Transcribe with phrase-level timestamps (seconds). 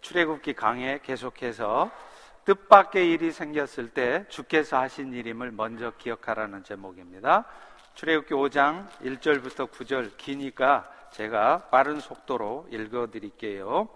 [0.00, 1.90] 출애굽기 강에 계속해서
[2.44, 7.44] 뜻밖의 일이 생겼을 때 주께서 하신 일임을 먼저 기억하라는 제목입니다.
[7.94, 13.88] 출애굽기 5장 1절부터 9절 기니까 제가 빠른 속도로 읽어 드릴게요.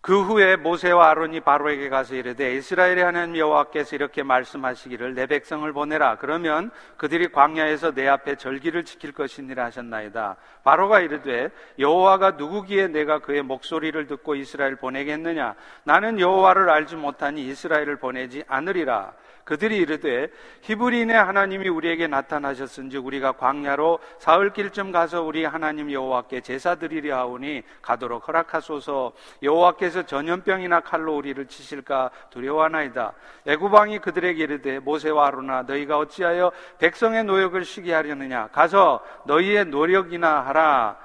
[0.00, 6.18] 그 후에 모세와 아론이 바로에게 가서 이르되 이스라엘의 하나님 여호와께서 이렇게 말씀하시기를 내 백성을 보내라.
[6.18, 10.36] 그러면 그들이 광야에서 내 앞에 절기를 지킬 것이니라 하셨나이다.
[10.62, 11.50] 바로가 이르되
[11.80, 15.56] 여호와가 누구기에 내가 그의 목소리를 듣고 이스라엘 보내겠느냐?
[15.82, 19.12] 나는 여호와를 알지 못하니 이스라엘을 보내지 않으리라
[19.48, 20.28] 그들이 이르되
[20.60, 28.28] 히브리인의 하나님이 우리에게 나타나셨은지 우리가 광야로 사흘길쯤 가서 우리 하나님 여호와께 제사 드리려 하오니 가도록
[28.28, 29.12] 허락하소서.
[29.42, 33.14] 여호와께서 전염병이나 칼로 우리를 치실까 두려워하나이다.
[33.46, 38.48] 애구방이 그들에게 이르되 모세와 아로나 너희가 어찌하여 백성의 노역을 쉬게 하려느냐?
[38.48, 40.98] 가서 너희의 노력이나 하라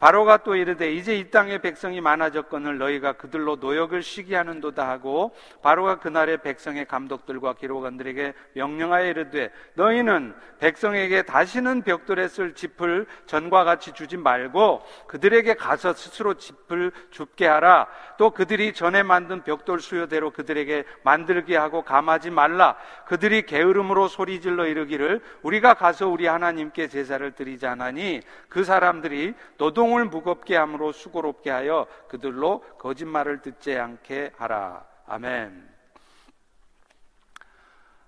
[0.00, 5.98] 바로가 또 이르되 이제 이 땅에 백성이 많아졌거늘 너희가 그들로 노역을 쉬게 하는도다 하고 바로가
[5.98, 14.16] 그날의 백성의 감독들과 기록원들에게 명령하여 이르되 너희는 백성에게 다시는 벽돌에 쓸 짚을 전과 같이 주지
[14.16, 17.86] 말고 그들에게 가서 스스로 짚을 줍게 하라.
[18.16, 22.76] 또 그들이 전에 만든 벽돌 수요대로 그들에게 만들게 하고 감하지 말라.
[23.04, 30.04] 그들이 게으름으로 소리질러 이르기를 우리가 가서 우리 하나님께 제사를 드리자 하나니 그 사람들이 노동 공을
[30.04, 34.86] 무겁게 함으로 수고롭게 하여 그들로 거짓말을 듣지 않게 하라.
[35.06, 35.68] 아멘.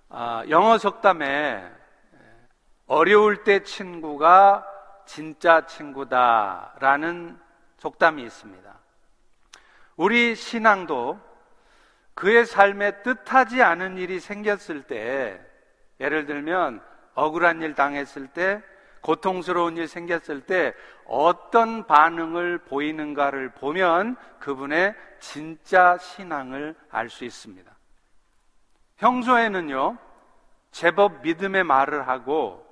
[0.07, 1.69] 아, 영어 속담에
[2.87, 4.65] 어려울 때 친구가
[5.05, 7.37] 진짜 친구다라는
[7.79, 8.73] 속담이 있습니다.
[9.97, 11.19] 우리 신앙도
[12.13, 15.41] 그의 삶에 뜻하지 않은 일이 생겼을 때,
[15.99, 16.81] 예를 들면
[17.15, 18.63] 억울한 일 당했을 때,
[19.03, 20.73] 고통스러운 일 생겼을 때
[21.05, 27.71] 어떤 반응을 보이는가를 보면 그분의 진짜 신앙을 알 수 있습니다.
[28.97, 29.97] 평소에는요,
[30.71, 32.65] 제법 믿음의 말을 하고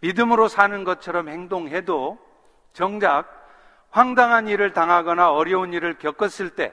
[0.00, 2.18] 믿음으로 사는 것처럼 행동해도
[2.72, 3.26] 정작
[3.90, 6.72] 황당한 일을 당하거나 어려운 일을 겪었을 때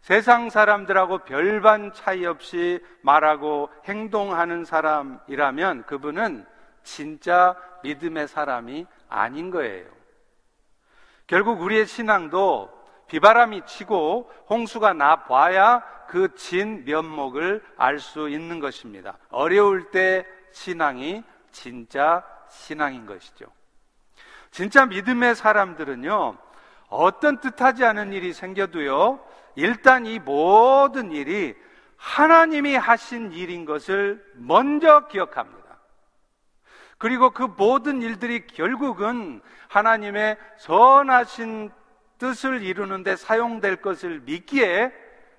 [0.00, 6.44] 세상 사람들하고 별반 차이 없이 말하고 행동하는 사람이라면 그분은
[6.84, 9.86] 진짜 믿음의 사람이 아닌 거예요.
[11.26, 12.70] 결국 우리의 신앙도
[13.08, 19.18] 비바람이 치고 홍수가 나 봐야 그 진 면목을 알 수 있는 것입니다.
[19.30, 23.46] 어려울 때 신앙이 진짜 신앙인 것이죠.
[24.50, 26.36] 진짜 믿음의 사람들은요,
[26.88, 29.18] 어떤 뜻하지 않은 일이 생겨도요,
[29.56, 31.56] 일단 이 모든 일이
[31.96, 35.63] 하나님이 하신 일인 것을 먼저 기억합니다.
[36.98, 41.70] 그리고 그 모든 일들이 결국은 하나님의 선하신
[42.18, 44.92] 뜻을 이루는데 사용될 것을 믿기에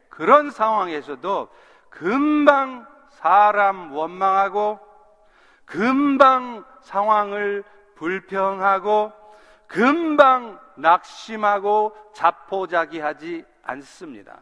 [0.10, 1.50] 그런 상황에서도
[1.90, 4.80] 금방 사람 원망하고
[5.66, 7.64] 금방 상황을
[7.96, 9.12] 불평하고
[9.68, 14.40] 금방 낙심하고 자포자기하지 않습니다.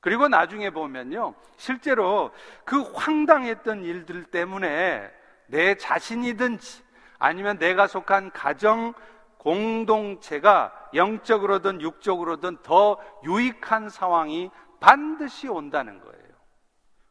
[0.00, 1.34] 그리고 나중에 보면요.
[1.56, 2.32] 실제로
[2.64, 5.10] 그 황당했던 일들 때문에
[5.52, 6.82] 내 자신이든지
[7.18, 8.94] 아니면 내가 속한 가정
[9.36, 16.22] 공동체가 영적으로든 육적으로든 더 유익한 상황이 반드시 온다는 거예요.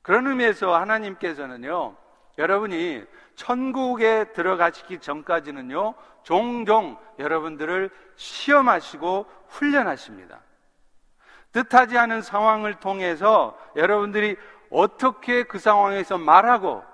[0.02, 1.96] 그런 의미에서 하나님께서는요,
[2.40, 5.94] 여러분이 천국에 들어가시기 전까지는요,
[6.24, 10.42] 종종 여러분들을 시험하시고 훈련하십니다.
[11.52, 14.36] 뜻하지 않은 상황을 통해서 여러분들이
[14.72, 16.91] 어떻게 그 상황에서 말하고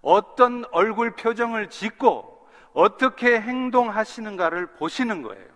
[0.00, 5.46] 어떤 얼굴 표정을 짓고 어떻게 행동하시는가를 보시는 거예요.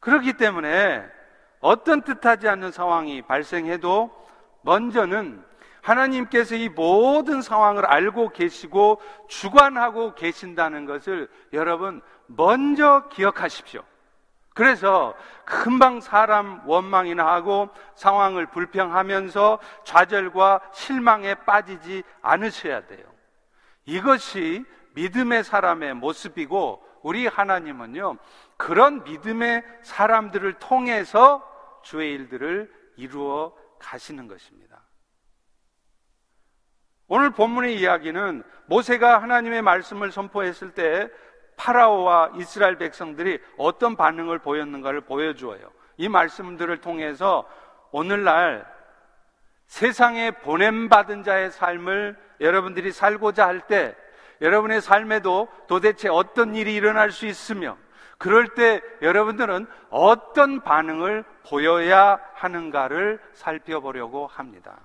[0.00, 1.04] 그렇기 때문에
[1.60, 4.10] 어떤 뜻하지 않는 상황이 발생해도
[4.62, 5.42] 먼저는
[5.80, 13.82] 하나님께서 이 모든 상황을 알고 계시고 주관하고 계신다는 것을 여러분 먼저 기억하십시오.
[14.54, 23.04] 그래서 금방 사람 원망이나 하고 상황을 불평하면서 좌절과 실망에 빠지지 않으셔야 돼요.
[23.84, 24.64] 이것이
[24.94, 28.16] 믿음의 사람의 모습이고 우리 하나님은요,
[28.56, 31.46] 그런 믿음의 사람들을 통해서
[31.82, 34.82] 주의 일들을 이루어 가시는 것입니다.
[37.08, 41.10] 오늘 본문의 이야기는 모세가 하나님의 말씀을 선포했을 때
[41.56, 45.70] 파라오와 이스라엘 백성들이 어떤 반응을 보였는가를 보여주어요.
[45.96, 47.48] 이 말씀들을 통해서
[47.90, 48.66] 오늘날
[49.66, 53.96] 세상에 보냄받은 자의 삶을 여러분들이 살고자 할 때
[54.40, 57.76] 여러분의 삶에도 도대체 어떤 일이 일어날 수 있으며
[58.18, 64.80] 그럴 때 여러분들은 어떤 반응을 보여야 하는가를 살펴보려고 합니다.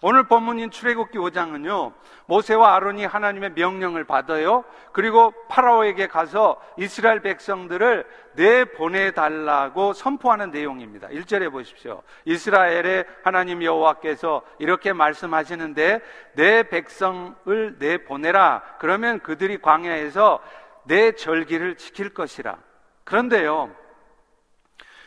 [0.00, 1.92] 오늘 본문인 출애굽기 5장은요.
[2.26, 4.64] 모세와 아론이 하나님의 명령을 받아요.
[4.92, 11.08] 그리고 파라오에게 가서 이스라엘 백성들을 내보내 달라고 선포하는 내용입니다.
[11.08, 12.02] 1절에 보십시오.
[12.26, 16.00] 이스라엘의 하나님 여호와께서 이렇게 말씀하시는데
[16.34, 18.62] 내 백성을 내보내라.
[18.78, 20.38] 그러면 그들이 광야에서
[20.84, 22.56] 내 절기를 지킬 것이라.
[23.02, 23.74] 그런데요.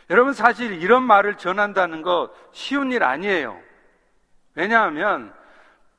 [0.09, 3.70] 여러분 사실 이런 말을 전한다는 거 쉬운 일 아니에요.
[4.55, 5.33] 왜냐하면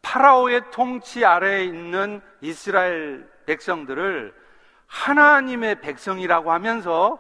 [0.02, 4.34] 파라오의 통치 아래에 있는 이스라엘 백성들을
[4.87, 7.19] 하나님의 백성이라고 하면서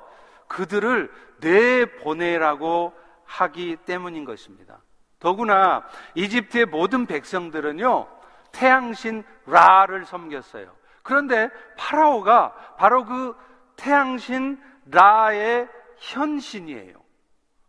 [0.48, 2.92] 그들을 내보내라고
[3.24, 4.78] 하기 때문인 것입니다.
[5.18, 8.08] 더구나 이집트의 모든 백성들은요,
[8.50, 10.70] 태양신 라를 섬겼어요.
[11.02, 13.34] 그런데 파라오가 바로 그
[13.76, 16.94] 태양신 라의 현신이에요.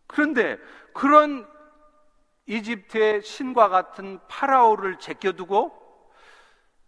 [0.08, 0.58] 그런데
[0.94, 1.48] 그런
[2.46, 5.80] 이집트의 신과 같은 파라오를 제껴두고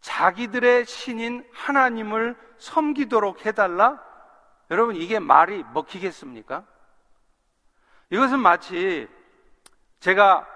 [0.02, 4.04] 자기들의 신인 하나님을 섬기도록 해달라?
[4.69, 6.66] 여러분, 이게 말이 먹히겠습니까?
[8.10, 9.07] 이것은 마치
[10.00, 10.48] 제가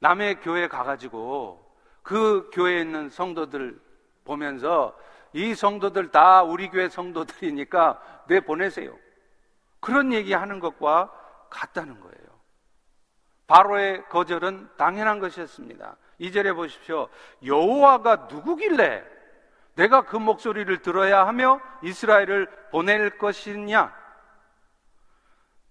[0.00, 1.64] 남의 교회 가가지고
[2.02, 3.80] 그 교회에 있는 성도들
[4.24, 4.96] 보면서
[5.32, 8.96] 이 성도들 다 우리 교회 성도들이니까 내 보내세요.
[9.80, 11.12] 그런 얘기 하는 것과
[11.50, 12.25] 같다는 거예요.
[13.46, 15.96] 바로의 거절은 당연한 것이었습니다.
[16.20, 17.08] 2절에 보십시오.
[17.44, 19.04] 여호와가 누구길래
[19.74, 23.94] 내가 그 목소리를 들어야 하며 이스라엘을 보낼 것이냐?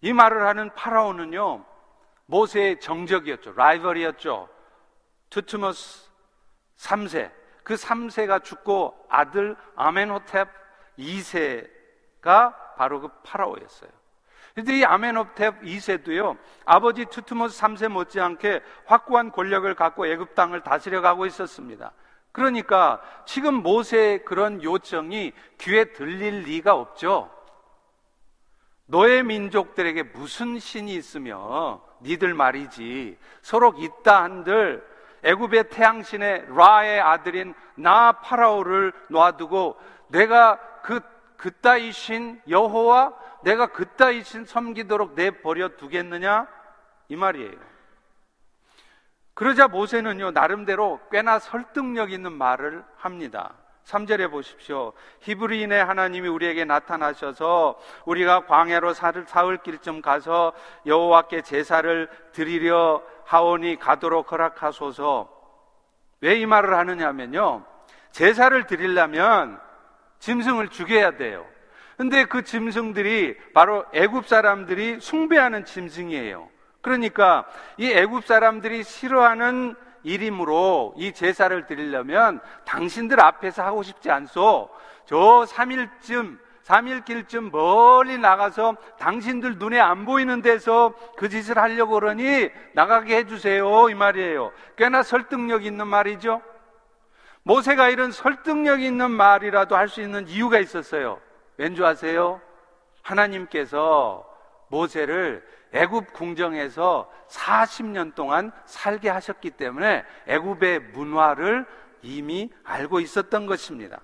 [0.02, 1.66] 이 말을 하는 파라오는요,
[2.28, 3.54] 모세의 정적이었죠.
[3.54, 4.48] 라이벌이었죠.
[5.30, 6.10] 투투머스
[6.78, 7.32] 3세.
[7.64, 10.48] 그 3세가 죽고 아들 아멘호탭
[11.00, 13.90] 2세가 바로 그 파라오였어요.
[14.56, 21.26] 근데 이 아멘호탭 2세도요, 아버지 투투모스 3세 못지않게 확고한 권력을 갖고 애굽 땅을 다스려 가고
[21.26, 21.92] 있었습니다.
[22.32, 27.30] 그러니까 지금 모세의 그런 요청이 귀에 들릴 리가 없죠.
[28.86, 34.86] 너의 민족들에게 무슨 신이 있으며 니들 말이지 서로 있다 한들
[35.24, 39.76] 애굽의 태양신의 라의 아들인 나 파라오를 놔두고
[40.08, 41.02] 내가 그
[41.36, 43.14] 그따위 신 여호와
[43.46, 46.48] 내가 그따위 신 섬기도록 내버려 두겠느냐
[47.10, 47.54] 이 말이에요.
[49.36, 53.54] 그러자 모세는요 나름대로 꽤나 설득력 있는 말을 합니다.
[53.86, 54.94] 3절에 보십시오.
[55.20, 60.54] 히브리인의 하나님이 우리에게 나타나셔서 우리가 광야로 사흘 길쯤 가서
[60.88, 65.30] 여호와께 제사를 드리려 하오니 가도록 허락하소서.
[66.22, 67.64] 왜 이 말을 하느냐면요.
[68.10, 69.60] 제사를 드리려면
[70.18, 71.46] 짐승을 죽여야 돼요.
[71.98, 76.50] 근데 그 짐승들이 바로 애굽 사람들이 숭배하는 짐승이에요.
[76.82, 77.46] 그러니까
[77.78, 84.70] 이 애굽 사람들이 싫어하는 일이므로 이 제사를 드리려면 당신들 앞에서 하고 싶지 않소.
[85.06, 93.18] 저 3일쯤 3일길쯤 멀리 나가서 당신들 눈에 안 보이는 데서 그 짓을 하려고 그러니 나가게
[93.18, 93.90] 해주세요.
[93.90, 94.52] 이 말이에요.
[94.76, 96.42] 꽤나 설득력 있는 말이죠.
[97.44, 101.20] 모세가 이런 설득력 있는 말이라도 할 수 있는 이유가 있었어요.
[101.58, 102.42] 왠지 아세요?
[103.02, 104.28] 하나님께서
[104.68, 111.66] 모세를 애굽 궁정에서 40년 동안 살게 하셨기 때문에 애굽의 문화를
[112.02, 114.00] 이미 알고 있었던 것입니다.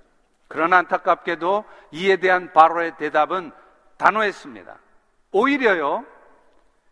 [0.47, 3.51] 그러나 안타깝게도 이에 대한 바로의 대답은
[3.97, 4.77] 단호했습니다.
[5.31, 6.05] 오히려요,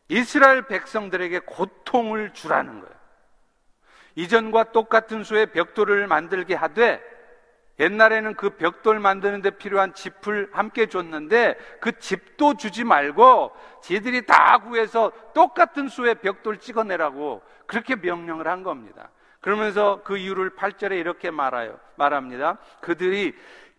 [0.07, 2.99] 이스라엘 백성들에게 고통을 주라는 거예요.
[4.15, 7.01] 이전과 똑같은 수의 벽돌을 만들게 하되
[7.79, 15.11] 옛날에는 그 벽돌 만드는데 필요한 짚을 함께 줬는데 그 짚도 주지 말고 지들이 다 구해서
[15.33, 19.09] 똑같은 수의 벽돌 찍어내라고 그렇게 명령을 한 겁니다.
[19.39, 21.79] 그러면서 그 이유를 8절에 이렇게 말아요.
[21.95, 22.57] 말합니다.
[22.81, 23.33] 그들이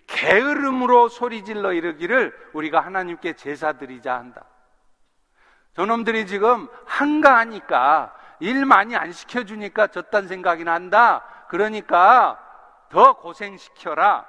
[0.06, 4.44] 게으름으로 소리질러 이르기를 우리가 하나님께 제사 드리자 한다.
[5.74, 11.22] 저놈들이 지금 한가하니까 일 많이 안 시켜주니까 졌단 생각이 난다.
[11.48, 12.38] 그러니까
[12.90, 14.26] 더 고생시켜라.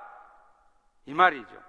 [1.06, 1.62] 이 말이죠.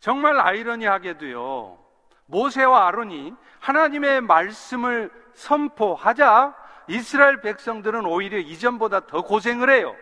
[0.00, 1.78] 정말 아이러니하게도요,
[2.26, 6.56] 모세와 아론이 하나님의 말씀을 선포하자
[6.88, 9.94] 이스라엘 백성들은 오히려 이전보다 더 고생을 해요.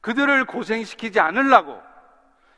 [0.00, 1.82] 그들을 고생시키지 않으려고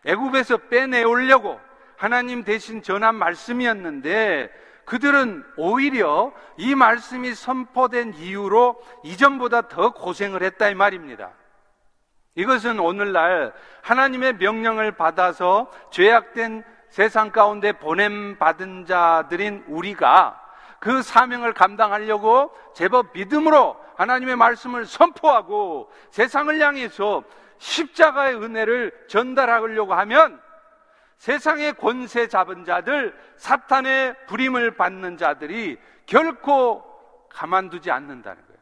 [0.04, 1.60] 애굽에서 빼내오려고
[1.96, 4.50] 하나님 대신 전한 말씀이었는데
[4.86, 11.32] 그들은 오히려 이 말씀이 선포된 이유로 이전보다 더 고생을 했다 이 말입니다.
[12.36, 13.52] 이것은 오늘날
[13.82, 20.40] 하나님의 명령을 받아서 죄악된 세상 가운데 보냄 받은 자들인 우리가
[20.78, 27.24] 그 사명을 감당하려고 제법 믿음으로 하나님의 말씀을 선포하고 세상을 향해서
[27.58, 30.40] 십자가의 은혜를 전달하려고 하면
[31.16, 36.84] 세상의 권세 잡은 자들, 사탄의 부림을 받는 자들이 결코
[37.30, 38.60] 가만두지 않는다는 거예요.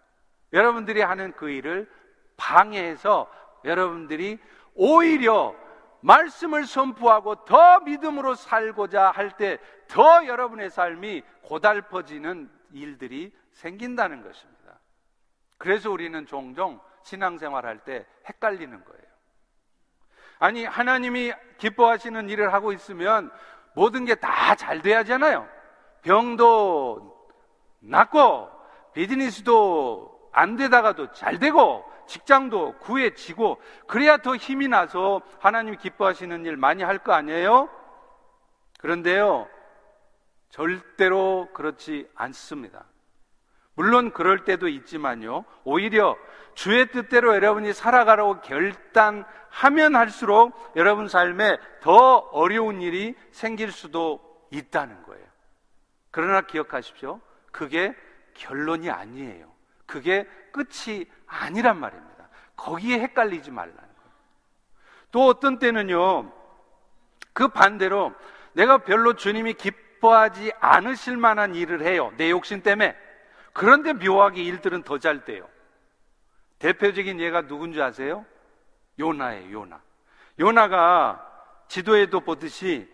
[0.52, 1.90] 여러분들이 하는 그 일을
[2.36, 3.30] 방해해서
[3.64, 4.38] 여러분들이
[4.74, 5.54] 오히려
[6.00, 9.58] 말씀을 선포하고 더 믿음으로 살고자 할 때
[9.88, 14.80] 더 여러분의 삶이 고달퍼지는 일들이 생긴다는 것입니다.
[15.58, 19.04] 그래서 우리는 종종 신앙생활 할 때 헷갈리는 거예요.
[20.38, 23.30] 아니, 하나님이 기뻐하시는 일을 하고 있으면
[23.74, 25.48] 모든 게 다 잘 돼야잖아요.
[26.02, 27.28] 병도
[27.80, 28.48] 낫고,
[28.92, 36.82] 비즈니스도 안 되다가도 잘 되고, 직장도 구해지고, 그래야 더 힘이 나서 하나님이 기뻐하시는 일 많이
[36.82, 37.68] 할 거 아니에요?
[38.78, 39.48] 그런데요,
[40.50, 42.84] 절대로 그렇지 않습니다.
[43.74, 46.16] 물론 그럴 때도 있지만요, 오히려
[46.54, 55.24] 주의 뜻대로 여러분이 살아가라고 결단하면 할수록 여러분 삶에 더 어려운 일이 생길 수도 있다는 거예요.
[56.10, 57.20] 그러나 기억하십시오.
[57.50, 57.94] 그게
[58.34, 59.52] 결론이 아니에요.
[59.86, 62.28] 그게 끝이 아니란 말입니다.
[62.56, 64.12] 거기에 헷갈리지 말라는 거예요.
[65.10, 66.32] 또 어떤 때는요,
[67.32, 68.12] 그 반대로
[68.52, 72.12] 내가 별로 주님이 기뻐하지 않으실 만한 일을 해요.
[72.16, 72.96] 내 욕심 때문에.
[73.54, 75.48] 그런데 묘하게 일들은 더 잘 돼요.
[76.58, 78.26] 대표적인 예가 누군지 아세요?
[78.98, 79.80] 요나예요, 요나.
[80.38, 81.24] 요나가
[81.68, 82.88] 지도에도 보듯이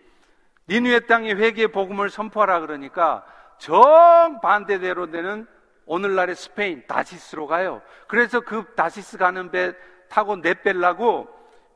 [0.69, 3.25] 니누의 땅에 회개 복음을 선포하라 그러니까
[3.57, 5.47] 정반대대로 되는
[5.85, 7.81] 오늘날의 스페인 다시스로 가요.
[8.07, 9.73] 그래서 그 다시스 가는 배
[10.09, 11.27] 타고 내뺄라고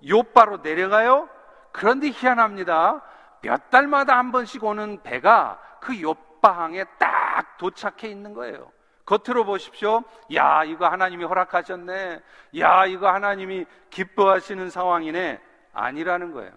[0.07, 1.27] 요바로 내려가요.
[1.71, 3.01] 그런데 희한합니다.
[3.41, 6.13] 몇 달마다 한 번씩 오는 배가 그 요
[6.45, 8.71] 바항에 딱 도착해 있는 거예요.
[9.05, 10.03] 겉으로 보십시오.
[10.35, 12.21] 야, 이거 하나님이 허락하셨네.
[12.59, 15.41] 야, 이거 하나님이 기뻐하시는 상황이네.
[15.73, 16.51] 아니라는 거예요.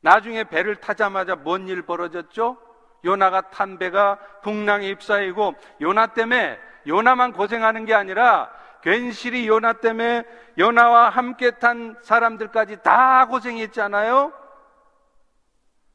[0.00, 2.56] 나중에 배를 타자마자 뭔 일 벌어졌죠?
[3.04, 8.48] 요나가 탄 배가 풍랑에 휩싸이고 요나 때문에 요나만 고생하는 게 아니라
[8.82, 10.22] 괜시리 요나 때문에
[10.58, 14.32] 요나와 함께 탄 사람들까지 다 고생했잖아요.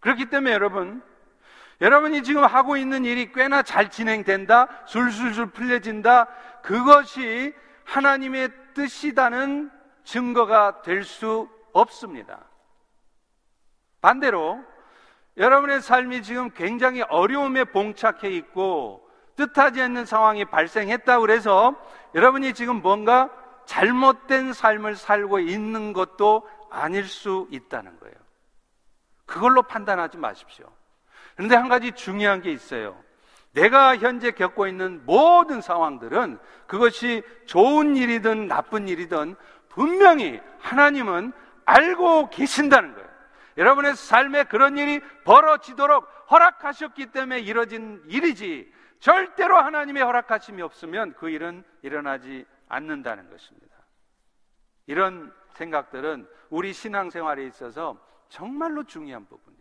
[0.01, 1.01] 그렇기 때문에 여러분
[1.81, 6.27] 여러분이 지금 하고 있는 일이 꽤나 잘 진행된다, 술술술 풀려진다,
[6.62, 7.53] 그것이
[7.86, 9.71] 하나님의 뜻이다는
[10.03, 12.45] 증거가 될 수 없습니다.
[14.01, 14.63] 반대로
[15.38, 21.75] 여러분의 삶이 지금 굉장히 어려움에 봉착해 있고 뜻하지 않는 상황이 발생했다고 그래서
[22.15, 23.29] 여러분이 지금 뭔가
[23.65, 28.15] 잘못된 삶을 살고 있는 것도 아닐 수 있다는 거예요.
[29.25, 30.69] 그걸로 판단하지 마십시오.
[31.39, 33.01] 그런데 한 가지 중요한 게 있어요.
[33.53, 39.38] 내가 현재 겪고 있는 모든 상황들은 그것이 좋은 일이든 나쁜 일이든
[39.69, 41.31] 분명히 하나님은
[41.63, 43.08] 알고 계신다는 거예요.
[43.55, 48.69] 여러분의 삶에 그런 일이 벌어지도록 허락하셨기 때문에 이뤄진 일이지
[49.00, 53.77] 절대로 하나님의 허락하심이 없으면 그 일은 일어나지 않는다는 것입니다.
[54.88, 59.59] 이런 생각들은 우리 신앙생활에 있어서 정말로 중요한 부분이에요.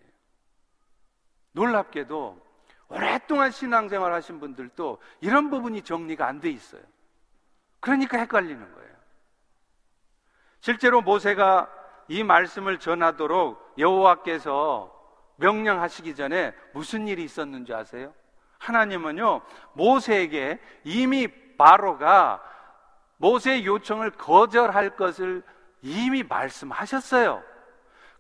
[1.58, 2.40] 놀랍게도
[2.88, 6.82] 오랫동안 신앙생활 하신 분들도 이런 부분이 정리가 안 돼 있어요.
[7.80, 8.88] 그러니까 헷갈리는 거예요.
[10.60, 11.68] 실제로 모세가
[12.08, 14.94] 이 말씀을 전하도록 여호와께서
[15.36, 18.14] 명령하시기 전에 무슨 일이 있었는지 아세요?
[18.58, 19.42] 하나님은요,
[19.74, 22.42] 모세에게 이미 바로가
[23.18, 25.42] 모세의 요청을 거절할 것을
[25.82, 27.42] 이미 말씀하셨어요.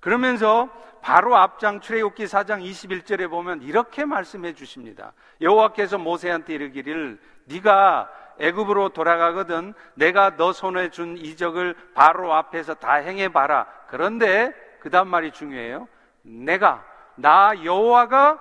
[0.08, 0.70] 그러면서
[1.02, 5.12] 바로 앞장 출애굽기 4장 21절에 보면 이렇게 말씀해 주십니다.
[5.42, 13.28] 여호와께서 모세한테 이르기를 네가 애굽으로 돌아가거든 내가 너 손에 준 이적을 바로 앞에서 다 행해
[13.28, 13.66] 봐라.
[13.88, 15.86] 그런데 그다음 말이 중요해요.
[16.22, 16.82] 내가
[17.14, 18.38] 나 여호와가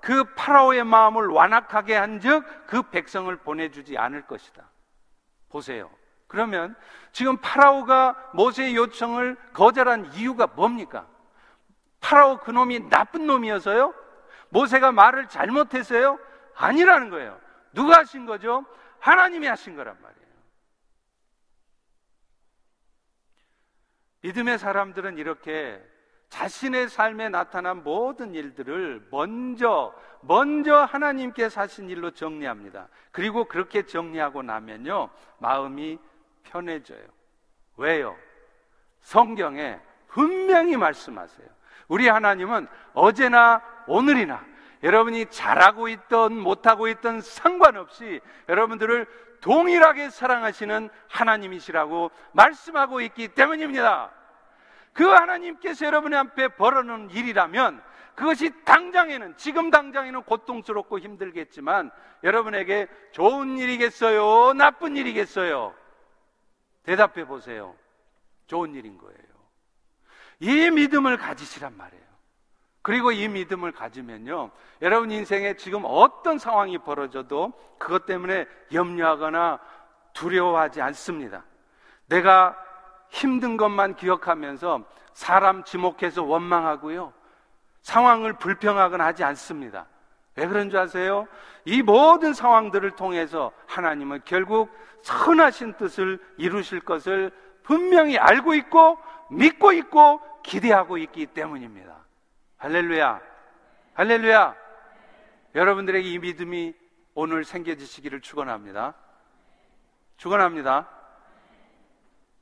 [0.00, 4.70] 그 파라오의 마음을 완악하게 한즉 그 백성을 보내주지 않을 것이다.
[5.50, 5.90] 보세요.
[6.30, 6.76] 그러면
[7.10, 11.06] 지금 파라오가 모세의 요청을 거절한 이유가 뭡니까?
[12.00, 13.92] 파라오 그놈이 나쁜 놈이어서요?
[14.50, 16.18] 모세가 말을 잘못했어요?
[16.54, 17.38] 아니라는 거예요.
[17.72, 18.64] 누가 하신 거죠?
[19.00, 20.20] 하나님이 하신 거란 말이에요.
[24.22, 25.82] 믿음의 사람들은 이렇게
[26.28, 32.88] 자신의 삶에 나타난 모든 일들을 먼저, 먼저 하나님께 사신 일로 정리합니다.
[33.10, 35.98] 그리고 그렇게 정리하고 나면요, 마음이
[36.42, 37.04] 편해져요.
[37.76, 38.16] 왜요?
[39.00, 41.48] 성경에 분명히 말씀하세요.
[41.88, 44.44] 우리 하나님은 어제나 오늘이나
[44.82, 49.06] 여러분이 잘하고 있던 못하고 있던 상관없이 여러분들을
[49.40, 54.10] 동일하게 사랑하시는 하나님이시라고 말씀하고 있기 때문입니다.
[54.92, 57.82] 그 하나님께서 여러분 앞에 벌어놓은 일이라면
[58.14, 61.90] 그것이 당장에는 지금 당장에는 고통스럽고 힘들겠지만
[62.22, 64.52] 여러분에게 좋은 일이겠어요?
[64.54, 65.74] 나쁜 일이겠어요?
[66.82, 67.74] 대답해 보세요.
[68.46, 69.18] 좋은 일인 거예요.
[70.40, 72.10] 이 믿음을 가지시란 말이에요.
[72.82, 74.50] 그리고 이 믿음을 가지면요.
[74.80, 79.60] 여러분 인생에 지금 어떤 상황이 벌어져도 그것 때문에 염려하거나
[80.14, 81.44] 두려워하지 않습니다.
[82.06, 82.56] 내가
[83.10, 87.12] 힘든 것만 기억하면서 사람 지목해서 원망하고요.
[87.82, 89.86] 상황을 불평하거나 하지 않습니다.
[90.40, 91.28] 왜 그런 줄 아세요?
[91.66, 94.70] 이 모든 상황들을 통해서 하나님은 결국
[95.02, 97.30] 선하신 뜻을 이루실 것을
[97.62, 98.98] 분명히 알고 있고
[99.30, 101.94] 믿고 있고 기대하고 있기 때문입니다.
[102.56, 103.20] 할렐루야.
[103.92, 104.56] 할렐루야.
[105.54, 106.74] 여러분들에게 이 믿음이
[107.14, 108.94] 오늘 생겨지시기를 축원합니다.
[110.16, 110.88] 축원합니다.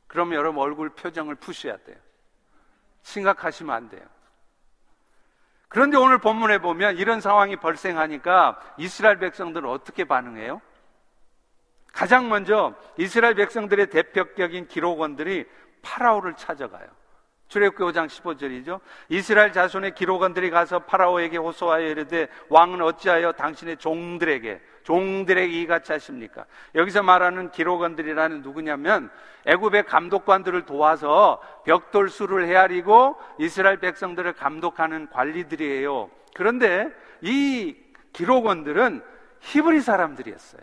[0.07, 1.97] 그럼 여러분 얼굴 표정을 푸셔야 돼요.
[3.03, 4.07] 심각하시면 안 돼요.
[5.69, 10.61] 그런데 오늘 본문에 보면 이런 상황이 발생하니까 이스라엘 백성들은 어떻게 반응해요?
[11.93, 15.47] 가장 먼저 이스라엘 백성들의 대표적인 기록원들이
[15.83, 16.87] 파라오를 찾아가요.
[17.49, 18.81] 출애굽기 5장 15절이죠.
[19.09, 26.47] 이스라엘 자손의 기록원들이 가서 파라오에게 호소하여 이르되 왕은 어찌하여 당신의 종들에게 종들에게 이같이 하십니까?
[26.75, 29.11] 여기서 말하는 기록원들이라는 누구냐면
[29.45, 36.11] 애굽의 감독관들을 도와서 벽돌 수를 헤아리고 이스라엘 백성들을 감독하는 관리들이에요.
[36.35, 36.91] 그런데
[37.21, 37.77] 이
[38.13, 39.03] 기록원들은
[39.41, 40.63] 히브리 사람들이었어요.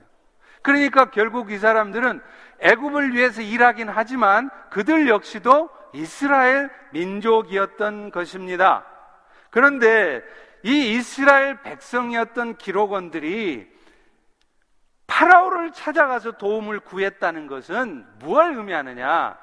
[0.61, 2.21] 그러니까 결국 이 사람들은
[2.59, 8.85] 애굽을 위해서 일하긴 하지만 그들 역시도 이스라엘 민족이었던 것입니다.
[9.49, 10.21] 그런데
[10.63, 13.73] 이 이스라엘 백성이었던 기록원들이
[15.07, 19.37] 파라오를 찾아가서 도움을 구했다는 것은 무엇을 의미하느냐?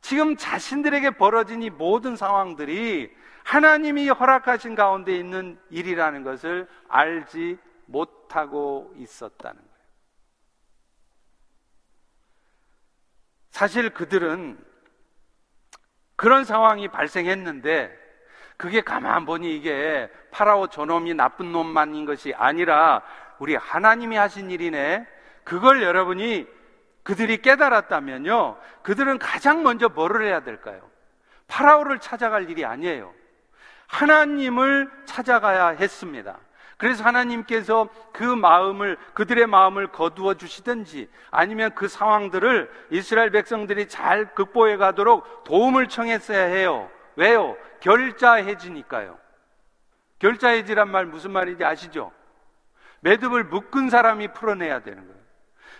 [0.00, 9.56] 지금 자신들에게 벌어진 이 모든 상황들이 하나님이 허락하신 가운데 있는 일이라는 것을 알지 못하고 있었다는
[9.56, 9.76] 거예요.
[13.50, 14.58] 사실 그들은
[16.16, 18.06] 그런 상황이 발생했는데
[18.56, 23.02] 그게 가만 보니 이게 파라오 저놈이 나쁜 놈만인 것이 아니라
[23.38, 25.06] 우리 하나님이 하신 일이네.
[25.44, 26.46] 그걸 여러분이
[27.02, 28.58] 그들이 깨달았다면요.
[28.82, 30.80] 그들은 가장 먼저 뭐를 해야 될까요?
[31.48, 33.14] 파라오를 찾아갈 일이 아니에요.
[33.86, 36.38] 하나님을 찾아가야 했습니다.
[36.76, 44.76] 그래서 하나님께서 그 마음을, 그들의 마음을 거두어 주시든지 아니면 그 상황들을 이스라엘 백성들이 잘 극복해
[44.76, 46.90] 가도록 도움을 청했어야 해요.
[47.16, 47.56] 왜요?
[47.80, 49.18] 결자해지니까요.
[50.18, 52.12] 결자해지란 말 무슨 말인지 아시죠?
[53.00, 55.20] 매듭을 묶은 사람이 풀어내야 되는 거예요.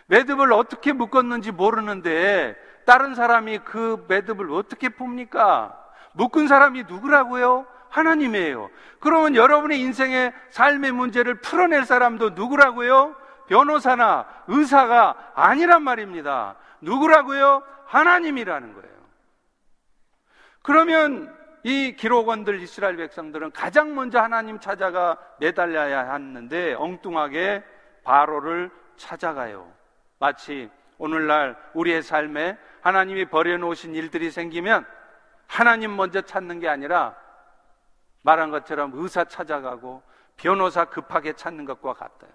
[0.06, 2.56] 매듭을 어떻게 묶었는지 모르는데
[2.86, 5.74] 다른 사람이 그 매듭을 어떻게 풉니까?
[6.12, 7.66] 묶은 사람이 누구라고요?
[7.96, 8.68] 하나님이에요.
[9.00, 13.16] 그러면 여러분의 인생의 삶의 문제를 풀어낼 사람도 누구라고요?
[13.48, 16.56] 변호사나 의사가 아니란 말입니다.
[16.82, 17.62] 누구라고요?
[17.86, 18.96] 하나님이라는 거예요.
[20.62, 27.64] 그러면 이 기록원들 이스라엘 백성들은 가장 먼저 하나님 찾아가 매달려야 하는데 엉뚱하게
[28.04, 29.72] 바로를 찾아가요.
[30.18, 34.84] 마치 오늘날 우리의 삶에 하나님이 버려놓으신 일들이 생기면
[35.46, 37.14] 하나님 먼저 찾는 게 아니라
[38.26, 40.02] 말한 것처럼 의사 찾아가고
[40.36, 42.30] 변호사 급하게 찾는 것과 같아요.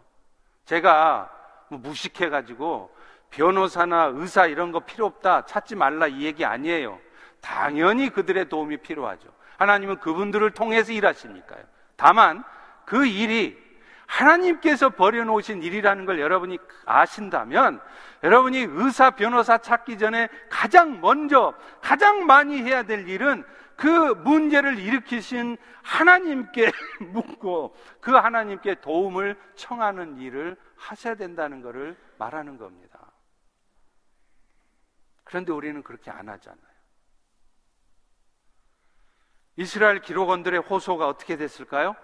[0.63, 1.29] 제가
[1.67, 2.95] 뭐 무식해가지고
[3.29, 6.97] 변호사나 의사 이런 거 필요 없다, 찾지 말라 이 얘기 아니에요.
[7.41, 9.27] 당연히 그들의 도움이 필요하죠.
[9.57, 11.63] 하나님은 그분들을 통해서 일하시니까요.
[11.97, 12.43] 다만
[12.85, 13.61] 그 일이
[14.07, 17.81] 하나님께서 버려놓으신 일이라는 걸 여러분이 아신다면
[18.23, 23.43] 여러분이 의사, 변호사 찾기 전에 가장 먼저, 가장 많이 해야 될 일은
[23.81, 26.71] 그 문제를 일으키신 하나님께
[27.13, 33.11] 묻고 그 하나님께 도움을 청하는 일을 하셔야 된다는 것을 말하는 겁니다.
[35.23, 36.61] 그런데 우리는 그렇게 안 하잖아요.
[39.55, 41.95] 이스라엘 기록원들의 호소가 어떻게 됐을까요?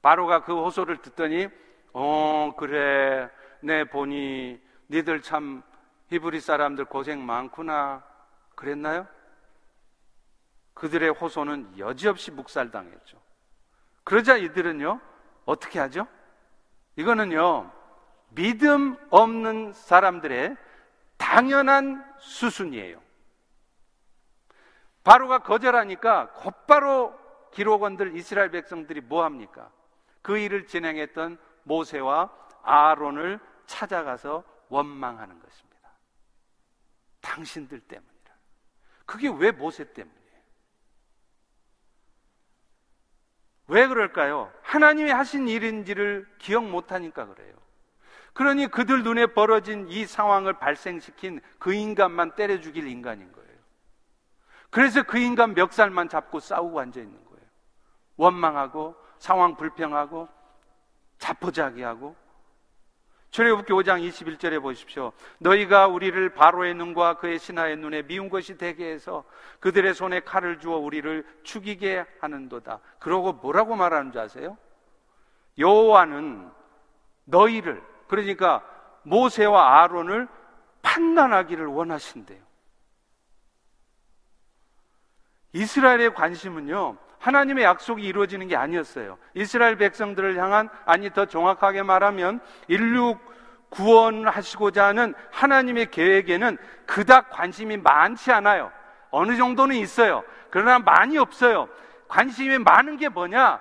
[0.00, 1.48] 바로가 그 호소를 듣더니
[1.92, 3.28] 어 그래
[3.60, 5.64] 내 보니 니들 참
[6.10, 8.04] 히브리 사람들 고생 많구나
[8.54, 9.08] 그랬나요?
[10.74, 13.20] 그들의 호소는 여지없이 묵살당했죠.
[14.04, 15.00] 그러자 이들은요,
[15.44, 16.06] 어떻게 하죠?
[16.96, 17.72] 이거는요,
[18.30, 20.56] 믿음 없는 사람들의
[21.16, 23.02] 당연한 수순이에요.
[25.04, 27.18] 바로가 거절하니까 곧바로
[27.52, 29.70] 기록원들 이스라엘 백성들이 뭐 합니까?
[30.22, 32.30] 그 일을 진행했던 모세와
[32.62, 35.90] 아론을 찾아가서 원망하는 것입니다.
[37.20, 38.34] 당신들 때문이라.
[39.06, 40.24] 그게 왜 모세 때문이에요?
[43.66, 44.52] 왜 그럴까요?
[44.62, 47.54] 하나님이 하신 일인지를 기억 못하니까 그래요.
[48.34, 53.44] 그러니 그들 눈에 벌어진 이 상황을 발생시킨 그 인간만 때려 죽일 인간인 거예요.
[54.70, 57.46] 그래서 그 인간 멱살만 잡고 싸우고 앉아 있는 거예요.
[58.16, 60.28] 원망하고 상황 불평하고
[61.18, 62.16] 자포자기하고
[63.34, 65.12] 출애굽기 5장 21절에 보십시오.
[65.38, 69.24] 너희가 우리를 바로의 눈과 그의 신하의 눈에 미운 것이 되게 해서
[69.58, 72.78] 그들의 손에 칼을 주어 우리를 죽이게 하는도다.
[73.00, 74.56] 그러고 뭐라고 말하는 줄 아세요?
[75.58, 76.48] 여호와는
[77.24, 78.62] 너희를 그러니까
[79.02, 80.28] 모세와 아론을
[80.82, 82.40] 판단하기를 원하신대요.
[85.54, 86.96] 이스라엘의 관심은요.
[87.24, 89.16] 하나님의 약속이 이루어지는 게 아니었어요.
[89.32, 93.16] 이스라엘 백성들을 향한 아니 더 정확하게 말하면 인류
[93.70, 98.70] 구원하시고자 하는 하나님의 계획에는 그닥 관심이 많지 않아요.
[99.10, 100.22] 어느 정도는 있어요.
[100.50, 101.66] 그러나 많이 없어요.
[102.08, 103.58] 관심이 많은 게 뭐냐?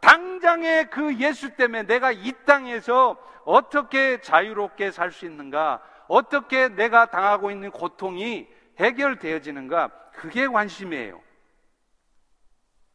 [0.00, 5.82] 당장에 그 예수 때문에 내가 이 땅에서 어떻게 자유롭게 살 수 있는가?
[6.08, 8.48] 어떻게 내가 당하고 있는 고통이
[8.80, 9.90] 해결되어지는가?
[10.14, 11.20] 그게 관심이에요.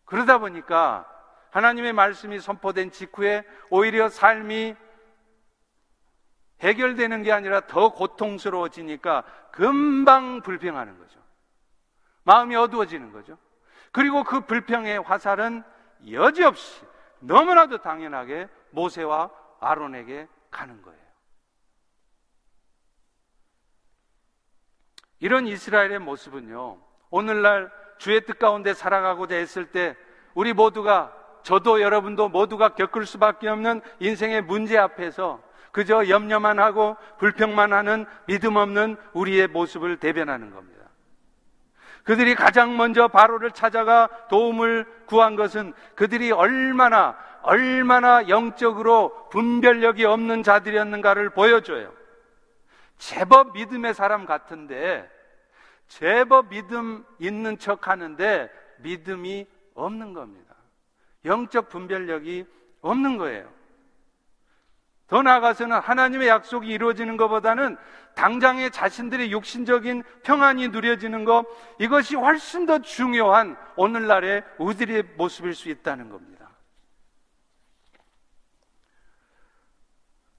[0.07, 1.05] 그러다 보니까
[1.51, 4.75] 하나님의 말씀이 선포된 직후에 오히려 삶이
[6.61, 11.19] 해결되는 게 아니라 더 고통스러워지니까 금방 불평하는 거죠.
[12.23, 13.37] 마음이 어두워지는 거죠.
[13.91, 15.63] 그리고 그 불평의 화살은
[16.09, 16.85] 여지없이
[17.19, 20.97] 너무나도 당연하게 모세와 아론에게 가는 거예요.
[25.19, 29.95] 이런 이스라엘의 모습은요, 오늘날 주의 뜻 가운데 살아가고자 했을 때
[30.33, 37.73] 우리 모두가 저도 여러분도 모두가 겪을 수밖에 없는 인생의 문제 앞에서 그저 염려만 하고 불평만
[37.73, 40.77] 하는 믿음 없는 우리의 모습을 대변하는 겁니다.
[42.03, 51.29] 그들이 가장 먼저 바로를 찾아가 도움을 구한 것은 그들이 얼마나 얼마나 영적으로 분별력이 없는 자들이었는가를
[51.29, 51.93] 보여줘요.
[52.97, 55.09] 제법 믿음의 사람 같은데
[55.87, 60.55] 제법 믿음 있는 척 하는데 믿음이 없는 겁니다.
[61.25, 62.45] 영적 분별력이
[62.81, 63.51] 없는 거예요.
[65.07, 67.77] 더 나아가서는 하나님의 약속이 이루어지는 것보다는
[68.15, 71.45] 당장의 자신들의 육신적인 평안이 누려지는 것,
[71.79, 76.49] 이것이 훨씬 더 중요한 오늘날의 우리의 모습일 수 있다는 겁니다.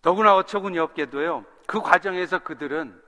[0.03, 3.01] 더구나 어처구니 없게도요, 그 과정에서 그들은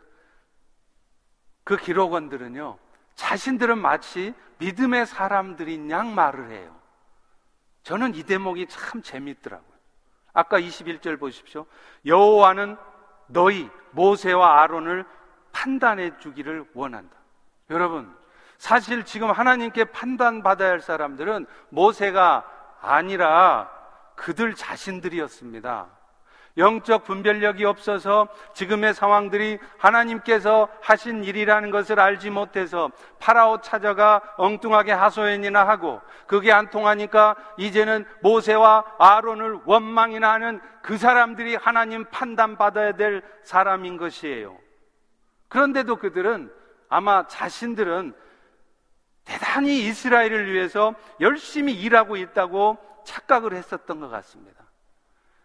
[1.70, 2.78] 그 기록원들은요,
[3.14, 6.74] 자신들은 마치 믿음의 사람들인 양 말을 해요.
[7.84, 9.78] 저는 이 대목이 참 재밌더라고요.
[10.32, 11.66] 아까 21절 보십시오.
[12.04, 12.76] 여호와는
[13.28, 15.04] 너희 모세와 아론을
[15.52, 17.14] 판단해 주기를 원한다.
[17.70, 18.12] 여러분,
[18.58, 23.70] 사실 지금 하나님께 판단받아야 할 사람들은 모세가 아니라
[24.16, 25.86] 그들 자신들이었습니다.
[26.56, 35.66] 영적 분별력이 없어서 지금의 상황들이 하나님께서 하신 일이라는 것을 알지 못해서 파라오 찾아가 엉뚱하게 하소연이나
[35.66, 43.96] 하고 그게 안 통하니까 이제는 모세와 아론을 원망이나 하는 그 사람들이 하나님 판단받아야 될 사람인
[43.96, 44.56] 것이에요.
[45.48, 46.52] 그런데도 그들은
[46.88, 48.14] 아마 자신들은
[49.24, 54.69] 대단히 이스라엘을 위해서 열심히 일하고 있다고 착각을 했었던 것 같습니다.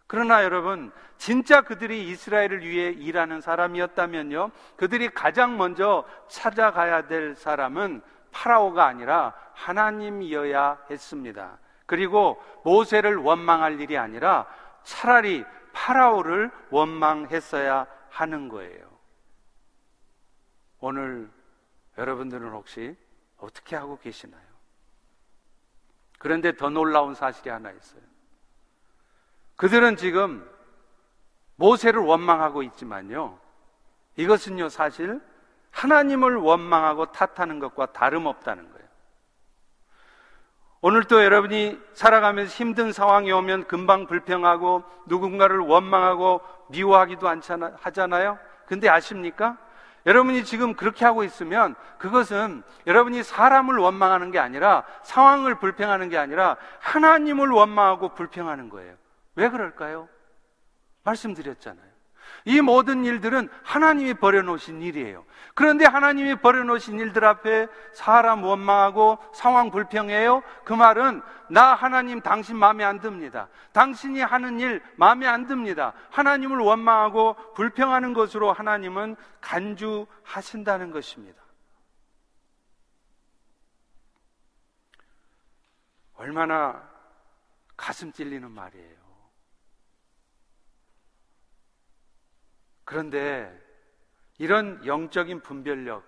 [0.07, 8.85] 그러나 여러분, 진짜 그들이 이스라엘을 위해 일하는 사람이었다면요, 그들이 가장 먼저 찾아가야 될 사람은 파라오가
[8.85, 11.57] 아니라 하나님이어야 했습니다.
[11.85, 14.45] 그리고 모세를 원망할 일이 아니라
[14.83, 18.89] 차라리 파라오를 원망했어야 하는 거예요.
[20.79, 21.29] 오늘
[21.97, 22.95] 여러분들은 혹시
[23.37, 24.43] 어떻게 하고 계시나요?
[26.19, 28.01] 그런데 더 놀라운 사실이 하나 있어요.
[29.55, 30.47] 그들은 지금
[31.55, 33.37] 모세를 원망하고 있지만요.
[34.17, 35.21] 이것은요, 사실
[35.71, 38.85] 하나님을 원망하고 탓하는 것과 다름없다는 거예요.
[40.81, 47.27] 오늘도 여러분이 살아가면서 힘든 상황이 오면 금방 불평하고 누군가를 원망하고 미워하기도
[47.81, 48.37] 하잖아요.
[48.67, 49.57] 근데 아십니까?
[50.05, 56.57] 여러분이 지금 그렇게 하고 있으면 그것은 여러분이 사람을 원망하는 게 아니라 상황을 불평하는 게 아니라
[56.81, 58.95] 하나님을 원망하고 불평하는 거예요.
[59.35, 60.09] 왜 그럴까요?
[61.03, 61.95] 말씀드렸잖아요.
[62.45, 65.25] 이 모든 일들은 하나님이 버려놓으신 일이에요.
[65.53, 70.41] 그런데 하나님이 버려놓으신 일들 앞에 사람 원망하고 상황 불평해요?
[70.63, 73.49] 그 말은 나 하나님 당신 마음에 안 듭니다.
[73.73, 75.93] 당신이 하는 일 마음에 안 듭니다.
[76.11, 81.41] 하나님을 원망하고 불평하는 것으로 하나님은 간주하신다는 것입니다.
[86.15, 86.81] 얼마나
[87.75, 89.04] 가슴 찔리는 말이에요.
[92.85, 93.51] 그런데
[94.37, 96.03] 이런 영적인 분별력,